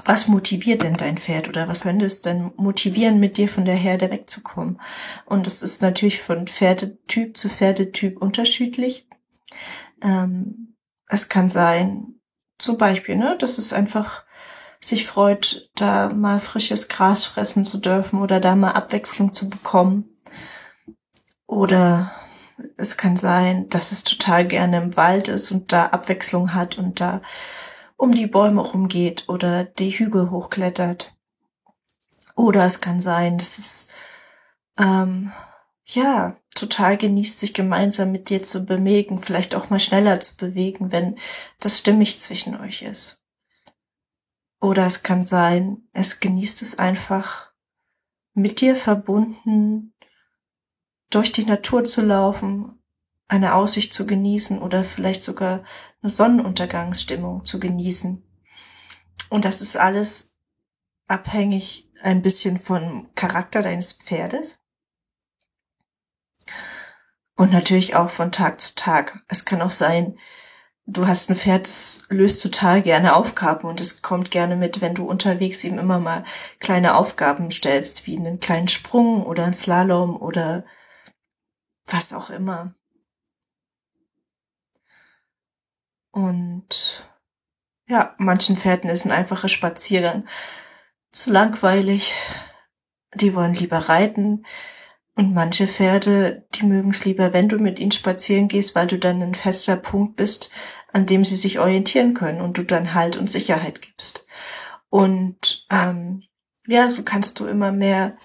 was 0.03 0.27
motiviert 0.27 0.83
denn 0.83 0.95
dein 0.95 1.17
Pferd 1.17 1.47
oder 1.47 1.67
was 1.67 1.83
könnte 1.83 2.05
es 2.05 2.21
denn 2.21 2.51
motivieren, 2.57 3.19
mit 3.19 3.37
dir 3.37 3.47
von 3.47 3.63
der 3.63 3.75
Herde 3.75 4.11
wegzukommen? 4.11 4.81
Und 5.25 5.45
das 5.45 5.63
ist 5.63 5.81
natürlich 5.81 6.21
von 6.21 6.47
Pferdetyp 6.47 7.37
zu 7.37 7.47
Pferdetyp 7.47 8.21
unterschiedlich. 8.21 9.07
Ähm, 10.01 10.75
es 11.07 11.29
kann 11.29 11.47
sein, 11.47 12.15
zum 12.57 12.77
Beispiel, 12.77 13.15
ne, 13.15 13.37
dass 13.39 13.57
es 13.57 13.71
einfach 13.71 14.25
sich 14.81 15.07
freut, 15.07 15.69
da 15.75 16.09
mal 16.09 16.39
frisches 16.39 16.89
Gras 16.89 17.25
fressen 17.25 17.63
zu 17.65 17.77
dürfen 17.77 18.21
oder 18.21 18.39
da 18.39 18.55
mal 18.55 18.71
Abwechslung 18.71 19.33
zu 19.33 19.49
bekommen. 19.49 20.09
Oder 21.47 22.11
es 22.77 22.97
kann 22.97 23.17
sein, 23.17 23.69
dass 23.69 23.91
es 23.91 24.03
total 24.03 24.47
gerne 24.47 24.77
im 24.77 24.97
Wald 24.97 25.27
ist 25.27 25.51
und 25.51 25.71
da 25.71 25.87
Abwechslung 25.87 26.53
hat 26.53 26.77
und 26.77 26.99
da 26.99 27.21
um 27.97 28.11
die 28.11 28.27
Bäume 28.27 28.61
rumgeht 28.61 29.27
oder 29.29 29.63
die 29.63 29.91
Hügel 29.91 30.29
hochklettert. 30.29 31.15
Oder 32.35 32.65
es 32.65 32.81
kann 32.81 32.99
sein, 32.99 33.37
dass 33.37 33.57
es 33.57 33.87
ähm, 34.77 35.31
ja 35.85 36.37
total 36.53 36.97
genießt, 36.97 37.39
sich 37.39 37.53
gemeinsam 37.53 38.11
mit 38.11 38.29
dir 38.29 38.43
zu 38.43 38.65
bewegen, 38.65 39.19
vielleicht 39.19 39.55
auch 39.55 39.69
mal 39.69 39.79
schneller 39.79 40.19
zu 40.19 40.35
bewegen, 40.35 40.91
wenn 40.91 41.17
das 41.59 41.79
stimmig 41.79 42.19
zwischen 42.19 42.59
euch 42.59 42.81
ist. 42.81 43.19
Oder 44.59 44.85
es 44.85 45.03
kann 45.03 45.23
sein, 45.23 45.87
es 45.93 46.19
genießt 46.19 46.61
es 46.61 46.79
einfach 46.79 47.51
mit 48.33 48.61
dir 48.61 48.75
verbunden 48.75 49.93
durch 51.15 51.31
die 51.31 51.45
Natur 51.45 51.85
zu 51.85 52.01
laufen, 52.01 52.77
eine 53.29 53.55
Aussicht 53.55 53.93
zu 53.93 54.05
genießen 54.05 54.61
oder 54.61 54.83
vielleicht 54.83 55.23
sogar 55.23 55.63
eine 56.01 56.09
Sonnenuntergangsstimmung 56.09 57.45
zu 57.45 57.59
genießen. 57.59 58.21
Und 59.29 59.45
das 59.45 59.61
ist 59.61 59.77
alles 59.77 60.35
abhängig 61.07 61.89
ein 62.03 62.21
bisschen 62.21 62.59
vom 62.59 63.09
Charakter 63.15 63.61
deines 63.61 63.93
Pferdes. 63.93 64.59
Und 67.37 67.53
natürlich 67.53 67.95
auch 67.95 68.09
von 68.09 68.31
Tag 68.31 68.59
zu 68.59 68.75
Tag. 68.75 69.23
Es 69.29 69.45
kann 69.45 69.61
auch 69.61 69.71
sein, 69.71 70.19
du 70.85 71.07
hast 71.07 71.29
ein 71.29 71.35
Pferd, 71.37 71.65
das 71.65 72.05
löst 72.09 72.43
total 72.43 72.81
gerne 72.81 73.15
Aufgaben 73.15 73.67
und 73.67 73.79
es 73.79 74.01
kommt 74.01 74.31
gerne 74.31 74.57
mit, 74.57 74.81
wenn 74.81 74.93
du 74.93 75.05
unterwegs 75.09 75.63
ihm 75.63 75.79
immer 75.79 75.99
mal 75.99 76.25
kleine 76.59 76.95
Aufgaben 76.95 77.51
stellst, 77.51 78.05
wie 78.05 78.17
einen 78.17 78.41
kleinen 78.41 78.67
Sprung 78.67 79.25
oder 79.25 79.45
einen 79.45 79.53
Slalom 79.53 80.17
oder 80.17 80.65
was 81.85 82.13
auch 82.13 82.29
immer. 82.29 82.75
Und 86.11 87.09
ja, 87.87 88.15
manchen 88.17 88.57
Pferden 88.57 88.89
ist 88.89 89.05
ein 89.05 89.11
einfacher 89.11 89.47
Spaziergang 89.47 90.27
zu 91.11 91.31
langweilig. 91.31 92.13
Die 93.13 93.35
wollen 93.35 93.53
lieber 93.53 93.77
reiten. 93.77 94.45
Und 95.15 95.33
manche 95.33 95.67
Pferde, 95.67 96.45
die 96.55 96.65
mögen 96.65 96.89
es 96.89 97.05
lieber, 97.05 97.31
wenn 97.31 97.47
du 97.47 97.57
mit 97.57 97.79
ihnen 97.79 97.91
spazieren 97.91 98.49
gehst, 98.49 98.75
weil 98.75 98.87
du 98.87 98.97
dann 98.97 99.21
ein 99.21 99.33
fester 99.33 99.77
Punkt 99.77 100.17
bist, 100.17 100.51
an 100.91 101.05
dem 101.05 101.23
sie 101.23 101.37
sich 101.37 101.59
orientieren 101.59 102.13
können 102.13 102.41
und 102.41 102.57
du 102.57 102.63
dann 102.63 102.93
Halt 102.93 103.15
und 103.15 103.29
Sicherheit 103.29 103.81
gibst. 103.81 104.27
Und 104.89 105.65
ähm, 105.69 106.23
ja, 106.67 106.89
so 106.89 107.03
kannst 107.03 107.39
du 107.39 107.45
immer 107.45 107.71
mehr 107.71 108.17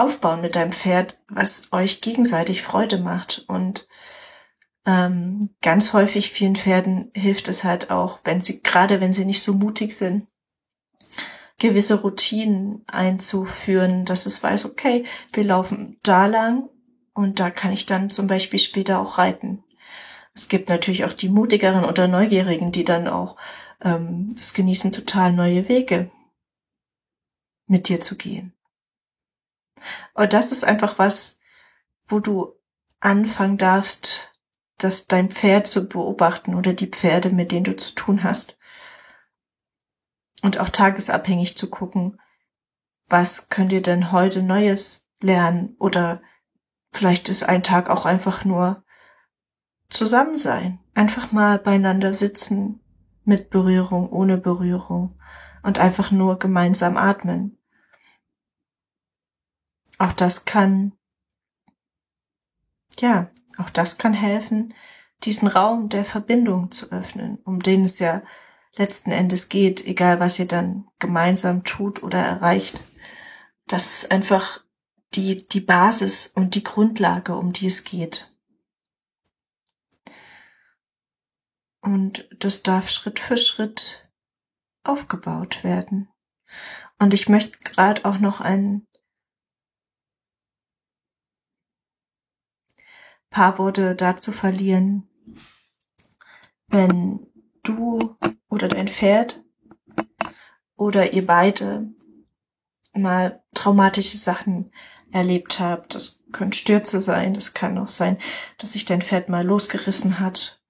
aufbauen 0.00 0.40
mit 0.40 0.56
deinem 0.56 0.72
Pferd, 0.72 1.18
was 1.28 1.72
euch 1.72 2.00
gegenseitig 2.00 2.62
Freude 2.62 2.98
macht. 2.98 3.44
Und 3.48 3.86
ähm, 4.86 5.50
ganz 5.60 5.92
häufig 5.92 6.30
vielen 6.30 6.56
Pferden 6.56 7.10
hilft 7.14 7.48
es 7.48 7.64
halt 7.64 7.90
auch, 7.90 8.20
wenn 8.24 8.42
sie, 8.42 8.62
gerade 8.62 9.00
wenn 9.00 9.12
sie 9.12 9.24
nicht 9.24 9.42
so 9.42 9.54
mutig 9.54 9.96
sind, 9.96 10.26
gewisse 11.58 12.00
Routinen 12.00 12.82
einzuführen, 12.86 14.04
dass 14.04 14.26
es 14.26 14.42
weiß, 14.42 14.64
okay, 14.64 15.04
wir 15.32 15.44
laufen 15.44 15.98
da 16.02 16.26
lang 16.26 16.68
und 17.12 17.38
da 17.38 17.50
kann 17.50 17.72
ich 17.72 17.86
dann 17.86 18.10
zum 18.10 18.26
Beispiel 18.26 18.58
später 18.58 18.98
auch 18.98 19.18
reiten. 19.18 19.62
Es 20.34 20.48
gibt 20.48 20.68
natürlich 20.68 21.04
auch 21.04 21.12
die 21.12 21.28
mutigeren 21.28 21.84
oder 21.84 22.08
Neugierigen, 22.08 22.72
die 22.72 22.84
dann 22.84 23.08
auch 23.08 23.36
ähm, 23.82 24.34
das 24.36 24.54
genießen, 24.54 24.92
total 24.92 25.32
neue 25.32 25.68
Wege 25.68 26.10
mit 27.66 27.88
dir 27.88 28.00
zu 28.00 28.16
gehen. 28.16 28.54
Und 30.14 30.32
das 30.32 30.52
ist 30.52 30.64
einfach 30.64 30.98
was, 30.98 31.38
wo 32.06 32.20
du 32.20 32.54
anfangen 33.00 33.58
darfst, 33.58 34.32
das 34.78 35.06
dein 35.06 35.30
Pferd 35.30 35.66
zu 35.66 35.88
beobachten 35.88 36.54
oder 36.54 36.72
die 36.72 36.86
Pferde, 36.86 37.30
mit 37.30 37.52
denen 37.52 37.64
du 37.64 37.76
zu 37.76 37.94
tun 37.94 38.22
hast. 38.22 38.58
Und 40.42 40.58
auch 40.58 40.70
tagesabhängig 40.70 41.56
zu 41.56 41.68
gucken, 41.68 42.20
was 43.06 43.48
könnt 43.48 43.72
ihr 43.72 43.82
denn 43.82 44.12
heute 44.12 44.42
Neues 44.42 45.06
lernen 45.22 45.76
oder 45.78 46.22
vielleicht 46.92 47.28
ist 47.28 47.42
ein 47.42 47.62
Tag 47.62 47.90
auch 47.90 48.06
einfach 48.06 48.44
nur 48.44 48.82
zusammen 49.90 50.36
sein, 50.36 50.78
einfach 50.94 51.32
mal 51.32 51.58
beieinander 51.58 52.14
sitzen, 52.14 52.80
mit 53.24 53.50
Berührung, 53.50 54.10
ohne 54.10 54.38
Berührung 54.38 55.18
und 55.62 55.78
einfach 55.78 56.10
nur 56.10 56.38
gemeinsam 56.38 56.96
atmen. 56.96 57.58
Auch 60.00 60.12
das 60.14 60.46
kann, 60.46 60.92
ja, 62.98 63.30
auch 63.58 63.68
das 63.68 63.98
kann 63.98 64.14
helfen, 64.14 64.72
diesen 65.24 65.46
Raum 65.46 65.90
der 65.90 66.06
Verbindung 66.06 66.70
zu 66.70 66.90
öffnen, 66.90 67.36
um 67.44 67.60
den 67.60 67.84
es 67.84 67.98
ja 67.98 68.22
letzten 68.76 69.10
Endes 69.10 69.50
geht, 69.50 69.84
egal 69.84 70.18
was 70.18 70.38
ihr 70.38 70.46
dann 70.46 70.88
gemeinsam 70.98 71.64
tut 71.64 72.02
oder 72.02 72.18
erreicht. 72.18 72.82
Das 73.66 73.92
ist 73.92 74.10
einfach 74.10 74.64
die, 75.12 75.36
die 75.36 75.60
Basis 75.60 76.28
und 76.28 76.54
die 76.54 76.64
Grundlage, 76.64 77.34
um 77.34 77.52
die 77.52 77.66
es 77.66 77.84
geht. 77.84 78.32
Und 81.82 82.26
das 82.38 82.62
darf 82.62 82.88
Schritt 82.88 83.20
für 83.20 83.36
Schritt 83.36 84.10
aufgebaut 84.82 85.62
werden. 85.62 86.08
Und 86.98 87.12
ich 87.12 87.28
möchte 87.28 87.58
gerade 87.58 88.06
auch 88.06 88.18
noch 88.18 88.40
einen 88.40 88.86
paar 93.30 93.58
Worte 93.58 93.94
dazu 93.94 94.32
verlieren, 94.32 95.08
wenn 96.68 97.26
du 97.62 98.16
oder 98.48 98.68
dein 98.68 98.88
Pferd 98.88 99.42
oder 100.76 101.12
ihr 101.12 101.26
beide 101.26 101.88
mal 102.92 103.42
traumatische 103.54 104.18
Sachen 104.18 104.72
erlebt 105.12 105.60
habt. 105.60 105.94
Das 105.94 106.22
können 106.32 106.52
Stürze 106.52 107.00
sein, 107.00 107.34
das 107.34 107.54
kann 107.54 107.78
auch 107.78 107.88
sein, 107.88 108.18
dass 108.58 108.72
sich 108.72 108.84
dein 108.84 109.02
Pferd 109.02 109.28
mal 109.28 109.44
losgerissen 109.44 110.20
hat 110.20 110.60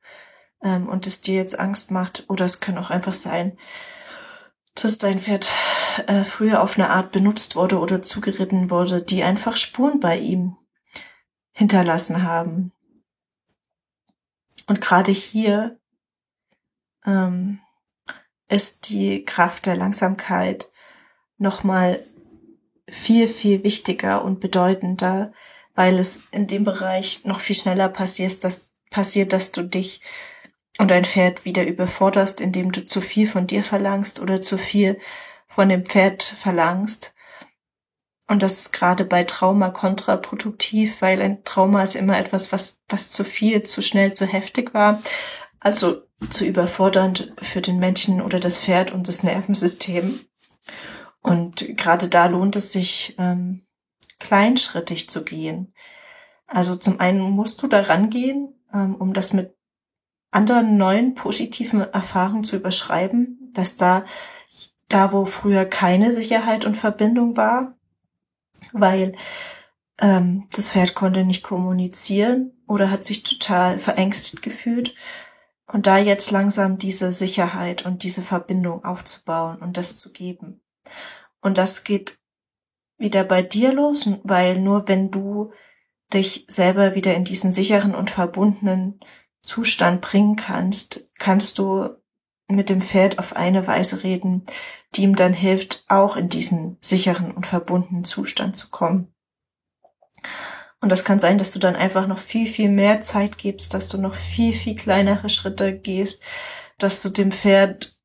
ähm, 0.62 0.88
und 0.88 1.06
es 1.06 1.22
dir 1.22 1.36
jetzt 1.36 1.58
Angst 1.58 1.90
macht. 1.90 2.24
Oder 2.28 2.44
es 2.44 2.60
kann 2.60 2.78
auch 2.78 2.90
einfach 2.90 3.12
sein, 3.12 3.58
dass 4.74 4.98
dein 4.98 5.18
Pferd 5.18 5.50
äh, 6.06 6.24
früher 6.24 6.62
auf 6.62 6.76
eine 6.76 6.90
Art 6.90 7.12
benutzt 7.12 7.56
wurde 7.56 7.78
oder 7.78 8.02
zugeritten 8.02 8.70
wurde, 8.70 9.02
die 9.02 9.22
einfach 9.22 9.56
Spuren 9.56 10.00
bei 10.00 10.18
ihm 10.18 10.56
hinterlassen 11.60 12.22
haben. 12.22 12.72
Und 14.66 14.80
gerade 14.80 15.12
hier 15.12 15.78
ähm, 17.04 17.58
ist 18.48 18.88
die 18.88 19.26
Kraft 19.26 19.66
der 19.66 19.76
Langsamkeit 19.76 20.70
nochmal 21.36 22.02
viel, 22.88 23.28
viel 23.28 23.62
wichtiger 23.62 24.24
und 24.24 24.40
bedeutender, 24.40 25.34
weil 25.74 25.98
es 25.98 26.22
in 26.30 26.46
dem 26.46 26.64
Bereich 26.64 27.26
noch 27.26 27.40
viel 27.40 27.56
schneller 27.56 27.90
passiert, 27.90 28.42
dass, 28.42 28.70
passiert, 28.88 29.34
dass 29.34 29.52
du 29.52 29.62
dich 29.62 30.00
und 30.78 30.90
dein 30.90 31.04
Pferd 31.04 31.44
wieder 31.44 31.66
überforderst, 31.66 32.40
indem 32.40 32.72
du 32.72 32.86
zu 32.86 33.02
viel 33.02 33.26
von 33.26 33.46
dir 33.46 33.62
verlangst 33.62 34.18
oder 34.18 34.40
zu 34.40 34.56
viel 34.56 34.98
von 35.46 35.68
dem 35.68 35.84
Pferd 35.84 36.22
verlangst. 36.22 37.12
Und 38.30 38.44
das 38.44 38.60
ist 38.60 38.72
gerade 38.72 39.04
bei 39.04 39.24
Trauma 39.24 39.70
kontraproduktiv, 39.70 41.02
weil 41.02 41.20
ein 41.20 41.42
Trauma 41.42 41.82
ist 41.82 41.96
immer 41.96 42.16
etwas, 42.16 42.52
was, 42.52 42.80
was 42.88 43.10
zu 43.10 43.24
viel, 43.24 43.64
zu 43.64 43.82
schnell, 43.82 44.12
zu 44.12 44.24
heftig 44.24 44.72
war. 44.72 45.02
Also 45.58 46.02
zu 46.28 46.46
überfordernd 46.46 47.32
für 47.42 47.60
den 47.60 47.80
Menschen 47.80 48.22
oder 48.22 48.38
das 48.38 48.60
Pferd 48.60 48.92
und 48.92 49.08
das 49.08 49.24
Nervensystem. 49.24 50.20
Und 51.20 51.76
gerade 51.76 52.06
da 52.06 52.26
lohnt 52.26 52.54
es 52.54 52.70
sich, 52.70 53.16
ähm, 53.18 53.66
kleinschrittig 54.20 55.10
zu 55.10 55.24
gehen. 55.24 55.74
Also 56.46 56.76
zum 56.76 57.00
einen 57.00 57.18
musst 57.18 57.60
du 57.64 57.66
da 57.66 57.80
rangehen, 57.80 58.54
ähm, 58.72 58.94
um 58.94 59.12
das 59.12 59.32
mit 59.32 59.56
anderen 60.30 60.76
neuen 60.76 61.14
positiven 61.14 61.80
Erfahrungen 61.80 62.44
zu 62.44 62.54
überschreiben, 62.54 63.50
dass 63.54 63.76
da, 63.76 64.04
da 64.86 65.10
wo 65.10 65.24
früher 65.24 65.64
keine 65.64 66.12
Sicherheit 66.12 66.64
und 66.64 66.76
Verbindung 66.76 67.36
war, 67.36 67.74
weil 68.72 69.14
ähm, 69.98 70.48
das 70.52 70.72
Pferd 70.72 70.94
konnte 70.94 71.24
nicht 71.24 71.42
kommunizieren 71.42 72.52
oder 72.66 72.90
hat 72.90 73.04
sich 73.04 73.22
total 73.22 73.78
verängstigt 73.78 74.42
gefühlt. 74.42 74.94
Und 75.66 75.86
da 75.86 75.98
jetzt 75.98 76.30
langsam 76.32 76.78
diese 76.78 77.12
Sicherheit 77.12 77.86
und 77.86 78.02
diese 78.02 78.22
Verbindung 78.22 78.84
aufzubauen 78.84 79.58
und 79.58 79.76
das 79.76 79.98
zu 79.98 80.12
geben. 80.12 80.60
Und 81.40 81.58
das 81.58 81.84
geht 81.84 82.18
wieder 82.98 83.24
bei 83.24 83.42
dir 83.42 83.72
los, 83.72 84.08
weil 84.24 84.60
nur 84.60 84.88
wenn 84.88 85.10
du 85.10 85.52
dich 86.12 86.44
selber 86.48 86.94
wieder 86.94 87.14
in 87.14 87.24
diesen 87.24 87.52
sicheren 87.52 87.94
und 87.94 88.10
verbundenen 88.10 89.00
Zustand 89.42 90.00
bringen 90.00 90.36
kannst, 90.36 91.12
kannst 91.18 91.58
du 91.58 91.88
mit 92.56 92.68
dem 92.68 92.80
Pferd 92.80 93.18
auf 93.18 93.36
eine 93.36 93.66
Weise 93.66 94.02
reden, 94.02 94.46
die 94.94 95.02
ihm 95.02 95.14
dann 95.14 95.32
hilft, 95.32 95.84
auch 95.88 96.16
in 96.16 96.28
diesen 96.28 96.76
sicheren 96.80 97.30
und 97.30 97.46
verbundenen 97.46 98.04
Zustand 98.04 98.56
zu 98.56 98.70
kommen. 98.70 99.12
Und 100.80 100.88
das 100.88 101.04
kann 101.04 101.20
sein, 101.20 101.38
dass 101.38 101.50
du 101.50 101.58
dann 101.58 101.76
einfach 101.76 102.06
noch 102.06 102.18
viel, 102.18 102.46
viel 102.46 102.70
mehr 102.70 103.02
Zeit 103.02 103.38
gibst, 103.38 103.74
dass 103.74 103.88
du 103.88 103.98
noch 103.98 104.14
viel, 104.14 104.52
viel 104.52 104.74
kleinere 104.74 105.28
Schritte 105.28 105.78
gehst, 105.78 106.22
dass 106.78 107.02
du 107.02 107.10
dem 107.10 107.32
Pferd 107.32 107.98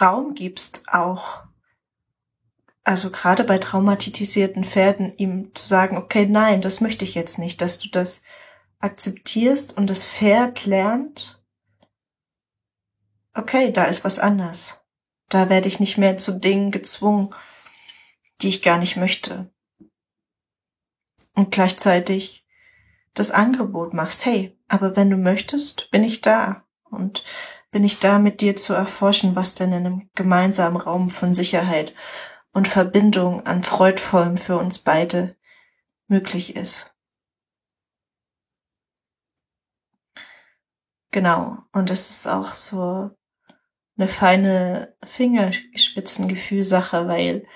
Raum 0.00 0.34
gibst, 0.34 0.84
auch, 0.88 1.42
also 2.84 3.10
gerade 3.10 3.44
bei 3.44 3.58
traumatisierten 3.58 4.64
Pferden, 4.64 5.16
ihm 5.16 5.54
zu 5.54 5.66
sagen, 5.66 5.96
okay, 5.96 6.26
nein, 6.26 6.60
das 6.60 6.80
möchte 6.80 7.04
ich 7.04 7.14
jetzt 7.14 7.38
nicht, 7.38 7.60
dass 7.60 7.78
du 7.78 7.88
das 7.88 8.22
akzeptierst 8.78 9.76
und 9.76 9.88
das 9.88 10.04
Pferd 10.04 10.64
lernt, 10.66 11.39
okay, 13.40 13.72
da 13.72 13.84
ist 13.84 14.04
was 14.04 14.18
anders. 14.18 14.84
Da 15.28 15.48
werde 15.48 15.68
ich 15.68 15.80
nicht 15.80 15.98
mehr 15.98 16.18
zu 16.18 16.38
Dingen 16.38 16.70
gezwungen, 16.70 17.34
die 18.40 18.48
ich 18.48 18.62
gar 18.62 18.78
nicht 18.78 18.96
möchte. 18.96 19.52
Und 21.34 21.50
gleichzeitig 21.50 22.46
das 23.14 23.30
Angebot 23.30 23.94
machst, 23.94 24.26
hey, 24.26 24.56
aber 24.68 24.96
wenn 24.96 25.10
du 25.10 25.16
möchtest, 25.16 25.90
bin 25.90 26.04
ich 26.04 26.20
da. 26.20 26.64
Und 26.84 27.24
bin 27.70 27.84
ich 27.84 28.00
da 28.00 28.18
mit 28.18 28.40
dir 28.40 28.56
zu 28.56 28.74
erforschen, 28.74 29.36
was 29.36 29.54
denn 29.54 29.72
in 29.72 29.86
einem 29.86 30.10
gemeinsamen 30.14 30.76
Raum 30.76 31.08
von 31.08 31.32
Sicherheit 31.32 31.94
und 32.52 32.66
Verbindung 32.66 33.46
an 33.46 33.62
Freudvollem 33.62 34.36
für 34.36 34.58
uns 34.58 34.78
beide 34.78 35.36
möglich 36.08 36.56
ist. 36.56 36.92
Genau. 41.12 41.58
Und 41.72 41.90
es 41.90 42.10
ist 42.10 42.26
auch 42.26 42.52
so 42.52 43.10
eine 44.00 44.08
feine 44.08 44.96
Fingerspitzengefühlsache, 45.04 47.06
weil 47.06 47.46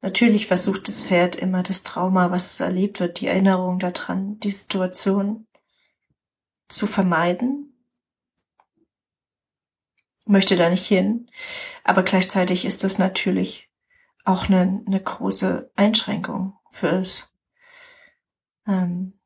natürlich 0.00 0.46
versucht 0.46 0.88
das 0.88 1.02
Pferd 1.02 1.36
immer 1.36 1.62
das 1.62 1.82
Trauma, 1.82 2.30
was 2.30 2.54
es 2.54 2.60
erlebt 2.60 2.98
wird, 2.98 3.20
die 3.20 3.26
Erinnerung 3.26 3.78
daran, 3.78 4.40
die 4.40 4.50
Situation 4.50 5.46
zu 6.68 6.86
vermeiden. 6.86 7.68
möchte 10.24 10.56
da 10.56 10.70
nicht 10.70 10.86
hin. 10.86 11.28
Aber 11.84 12.04
gleichzeitig 12.04 12.64
ist 12.64 12.84
das 12.84 12.98
natürlich 12.98 13.68
auch 14.24 14.48
eine, 14.48 14.82
eine 14.86 15.00
große 15.00 15.70
Einschränkung 15.76 16.54
für 16.70 17.00
es. 17.00 17.34
Ähm, 18.66 19.20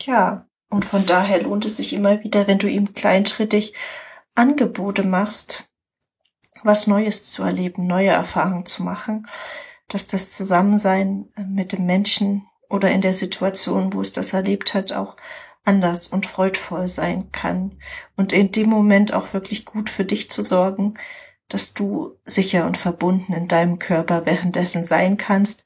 ja, 0.00 0.48
und 0.68 0.84
von 0.84 1.06
daher 1.06 1.42
lohnt 1.42 1.64
es 1.64 1.76
sich 1.76 1.92
immer 1.92 2.24
wieder, 2.24 2.48
wenn 2.48 2.58
du 2.58 2.68
ihm 2.68 2.94
kleinschrittig 2.94 3.74
Angebote 4.34 5.04
machst, 5.04 5.70
was 6.66 6.86
Neues 6.86 7.30
zu 7.30 7.42
erleben, 7.42 7.86
neue 7.86 8.10
Erfahrungen 8.10 8.66
zu 8.66 8.82
machen, 8.82 9.26
dass 9.88 10.06
das 10.06 10.30
Zusammensein 10.30 11.26
mit 11.36 11.72
dem 11.72 11.86
Menschen 11.86 12.46
oder 12.68 12.90
in 12.90 13.00
der 13.00 13.12
Situation, 13.12 13.92
wo 13.92 14.00
es 14.00 14.12
das 14.12 14.32
erlebt 14.32 14.74
hat, 14.74 14.92
auch 14.92 15.16
anders 15.64 16.08
und 16.08 16.26
freudvoll 16.26 16.88
sein 16.88 17.30
kann 17.32 17.78
und 18.16 18.32
in 18.32 18.52
dem 18.52 18.68
Moment 18.68 19.12
auch 19.12 19.32
wirklich 19.32 19.64
gut 19.64 19.90
für 19.90 20.04
dich 20.04 20.30
zu 20.30 20.42
sorgen, 20.42 20.94
dass 21.48 21.74
du 21.74 22.18
sicher 22.24 22.66
und 22.66 22.76
verbunden 22.76 23.32
in 23.32 23.48
deinem 23.48 23.78
Körper 23.78 24.26
währenddessen 24.26 24.84
sein 24.84 25.16
kannst 25.16 25.64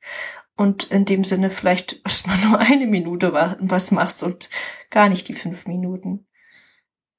und 0.56 0.84
in 0.84 1.04
dem 1.04 1.24
Sinne 1.24 1.50
vielleicht 1.50 2.00
erstmal 2.04 2.38
nur 2.38 2.58
eine 2.58 2.86
Minute 2.86 3.32
was 3.32 3.90
machst 3.90 4.22
und 4.22 4.50
gar 4.90 5.08
nicht 5.08 5.28
die 5.28 5.34
fünf 5.34 5.66
Minuten. 5.66 6.26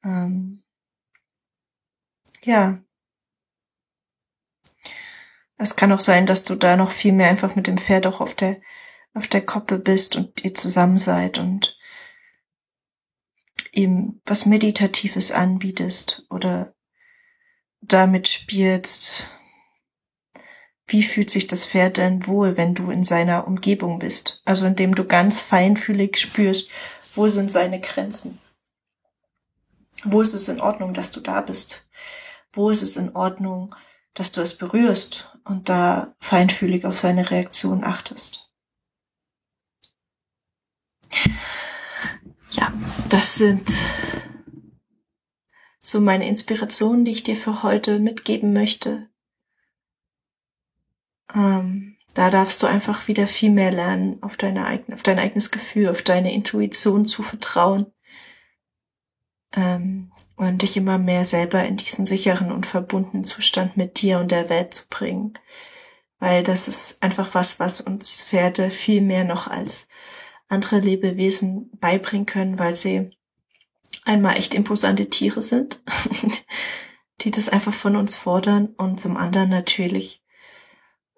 Ähm, 0.04 0.63
ja. 2.44 2.80
Es 5.62 5.76
kann 5.76 5.91
auch 5.91 6.00
sein, 6.00 6.26
dass 6.26 6.43
du 6.43 6.56
da 6.56 6.76
noch 6.76 6.89
viel 6.89 7.13
mehr 7.13 7.30
einfach 7.30 7.56
mit 7.56 7.67
dem 7.67 7.78
Pferd 7.78 8.08
auch 8.08 8.19
auf 8.19 8.34
der, 8.34 8.60
auf 9.13 9.28
der 9.28 9.45
Koppel 9.45 9.78
bist 9.78 10.15
und 10.15 10.43
ihr 10.43 10.56
zusammen 10.56 10.97
seid 10.97 11.38
und 11.38 11.78
ihm 13.71 14.21
was 14.26 14.47
Meditatives 14.47 15.32
anbietest 15.32 16.26
oder 16.32 16.74
damit 17.80 18.28
spielst, 18.28 19.30
wie 20.88 21.04
fühlt 21.04 21.30
sich 21.30 21.45
das 21.45 21.67
Pferd 21.67 21.97
denn 21.97 22.26
wohl, 22.26 22.58
wenn 22.58 22.74
du 22.74 22.89
in 22.89 23.04
seiner 23.04 23.45
Umgebung 23.45 24.00
bist? 24.00 24.41
Also 24.45 24.65
indem 24.65 24.95
du 24.95 25.06
ganz 25.06 25.41
feinfühlig 25.41 26.17
spürst, 26.17 26.71
wo 27.13 27.28
sind 27.28 27.52
seine 27.52 27.80
Grenzen? 27.80 28.39
Wo 30.04 30.21
ist 30.21 30.34
es 30.34 30.47
in 30.47 30.60
Ordnung, 30.60 30.95
dass 30.95 31.12
du 31.12 31.19
da 31.19 31.41
bist? 31.41 31.88
Wo 32.52 32.71
ist 32.71 32.82
es 32.82 32.97
in 32.97 33.15
Ordnung, 33.15 33.76
dass 34.15 34.32
du 34.32 34.41
es 34.41 34.58
berührst 34.58 35.31
und 35.45 35.69
da 35.69 36.15
feinfühlig 36.19 36.86
auf 36.86 36.97
seine 36.97 37.30
Reaktion 37.32 37.84
achtest? 37.84 38.49
Ja, 42.51 42.73
das 43.10 43.36
sind 43.36 43.69
so 45.80 46.01
meine 46.01 46.27
Inspirationen, 46.27 47.06
die 47.06 47.12
ich 47.12 47.23
dir 47.23 47.36
für 47.36 47.63
heute 47.63 47.99
mitgeben 47.99 48.54
möchte. 48.54 49.10
Ähm, 51.34 51.97
da 52.13 52.30
darfst 52.30 52.62
du 52.62 52.67
einfach 52.67 53.08
wieder 53.08 53.25
viel 53.25 53.51
mehr 53.51 53.71
lernen, 53.71 54.21
auf, 54.21 54.36
deine 54.38 54.84
auf 54.91 55.04
dein 55.04 55.17
eigenes 55.17 55.49
Gefühl, 55.51 55.89
auf 55.89 56.01
deine 56.01 56.34
Intuition 56.34 57.06
zu 57.06 57.23
vertrauen 57.23 57.91
ähm, 59.54 60.12
und 60.47 60.62
dich 60.62 60.75
immer 60.75 60.97
mehr 60.97 61.25
selber 61.25 61.63
in 61.63 61.77
diesen 61.77 62.06
sicheren 62.06 62.51
und 62.51 62.65
verbundenen 62.65 63.23
Zustand 63.23 63.77
mit 63.77 64.01
dir 64.01 64.19
und 64.19 64.32
der 64.32 64.49
Welt 64.49 64.73
zu 64.73 64.88
bringen. 64.89 65.34
Weil 66.19 66.43
das 66.43 66.67
ist 66.67 67.01
einfach 67.04 67.34
was, 67.34 67.60
was 67.60 67.82
uns 67.82 68.23
Pferde 68.23 68.71
viel 68.71 69.01
mehr 69.01 69.23
noch 69.23 69.47
als 69.47 69.88
andere 70.47 70.80
Lebewesen 70.80 71.69
beibringen 71.80 72.25
können, 72.25 72.60
weil 72.60 72.75
sie 72.75 73.12
einmal 74.04 74.38
echt 74.38 74.54
imposante 74.54 75.10
Tiere 75.10 75.41
sind, 75.41 75.82
die 77.21 77.32
das 77.32 77.49
einfach 77.49 77.73
von 77.73 77.95
uns 77.95 78.15
fordern 78.15 78.67
und 78.77 78.99
zum 78.99 79.17
anderen 79.17 79.49
natürlich 79.49 80.23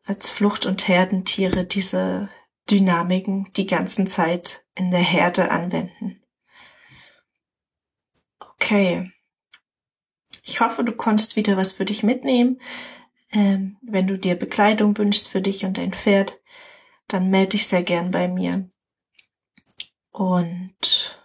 als 0.05 0.29
Flucht- 0.29 0.65
und 0.65 0.87
Herdentiere 0.87 1.65
diese 1.65 2.29
Dynamiken 2.69 3.51
die 3.55 3.67
ganzen 3.67 4.05
Zeit 4.05 4.65
in 4.75 4.91
der 4.91 4.99
Herde 4.99 5.49
anwenden. 5.49 6.22
Okay. 8.63 9.11
Ich 10.41 10.61
hoffe, 10.61 10.85
du 10.85 10.93
konntest 10.93 11.35
wieder 11.35 11.57
was 11.57 11.73
für 11.73 11.83
dich 11.83 12.01
mitnehmen. 12.01 12.61
Ähm, 13.29 13.75
wenn 13.81 14.07
du 14.07 14.17
dir 14.17 14.35
Bekleidung 14.35 14.97
wünschst 14.97 15.27
für 15.27 15.41
dich 15.41 15.65
und 15.65 15.77
dein 15.77 15.91
Pferd, 15.91 16.39
dann 17.09 17.29
melde 17.29 17.49
dich 17.49 17.67
sehr 17.67 17.83
gern 17.83 18.11
bei 18.11 18.29
mir. 18.29 18.69
Und 20.11 21.19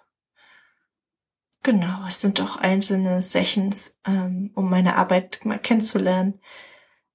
genau, 1.62 2.05
es 2.09 2.20
sind 2.20 2.40
auch 2.40 2.57
einzelne 2.57 3.22
Sessions, 3.22 3.96
ähm, 4.05 4.51
um 4.57 4.68
meine 4.68 4.96
Arbeit 4.96 5.44
mal 5.44 5.61
kennenzulernen 5.61 6.40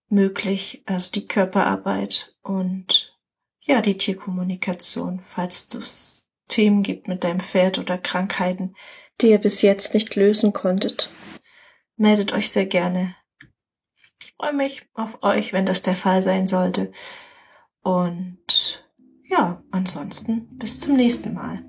möglich, 0.07 0.83
also 0.85 1.11
die 1.11 1.27
Körperarbeit 1.27 2.33
und 2.43 3.13
ja, 3.59 3.81
die 3.81 3.97
Tierkommunikation, 3.97 5.19
falls 5.19 5.67
es 5.75 6.29
Themen 6.47 6.81
gibt 6.81 7.09
mit 7.09 7.25
deinem 7.25 7.41
Pferd 7.41 7.77
oder 7.77 7.97
Krankheiten, 7.97 8.75
die 9.21 9.29
ihr 9.29 9.39
bis 9.39 9.61
jetzt 9.61 9.93
nicht 9.93 10.15
lösen 10.15 10.53
konntet. 10.53 11.11
Meldet 11.95 12.33
euch 12.33 12.51
sehr 12.51 12.65
gerne. 12.65 13.15
Ich 14.21 14.33
freue 14.37 14.53
mich 14.53 14.87
auf 14.93 15.21
euch, 15.21 15.53
wenn 15.53 15.65
das 15.65 15.81
der 15.81 15.95
Fall 15.95 16.21
sein 16.21 16.47
sollte. 16.47 16.91
Und 17.81 18.87
ja, 19.25 19.61
ansonsten 19.71 20.57
bis 20.57 20.79
zum 20.79 20.95
nächsten 20.95 21.33
Mal. 21.33 21.63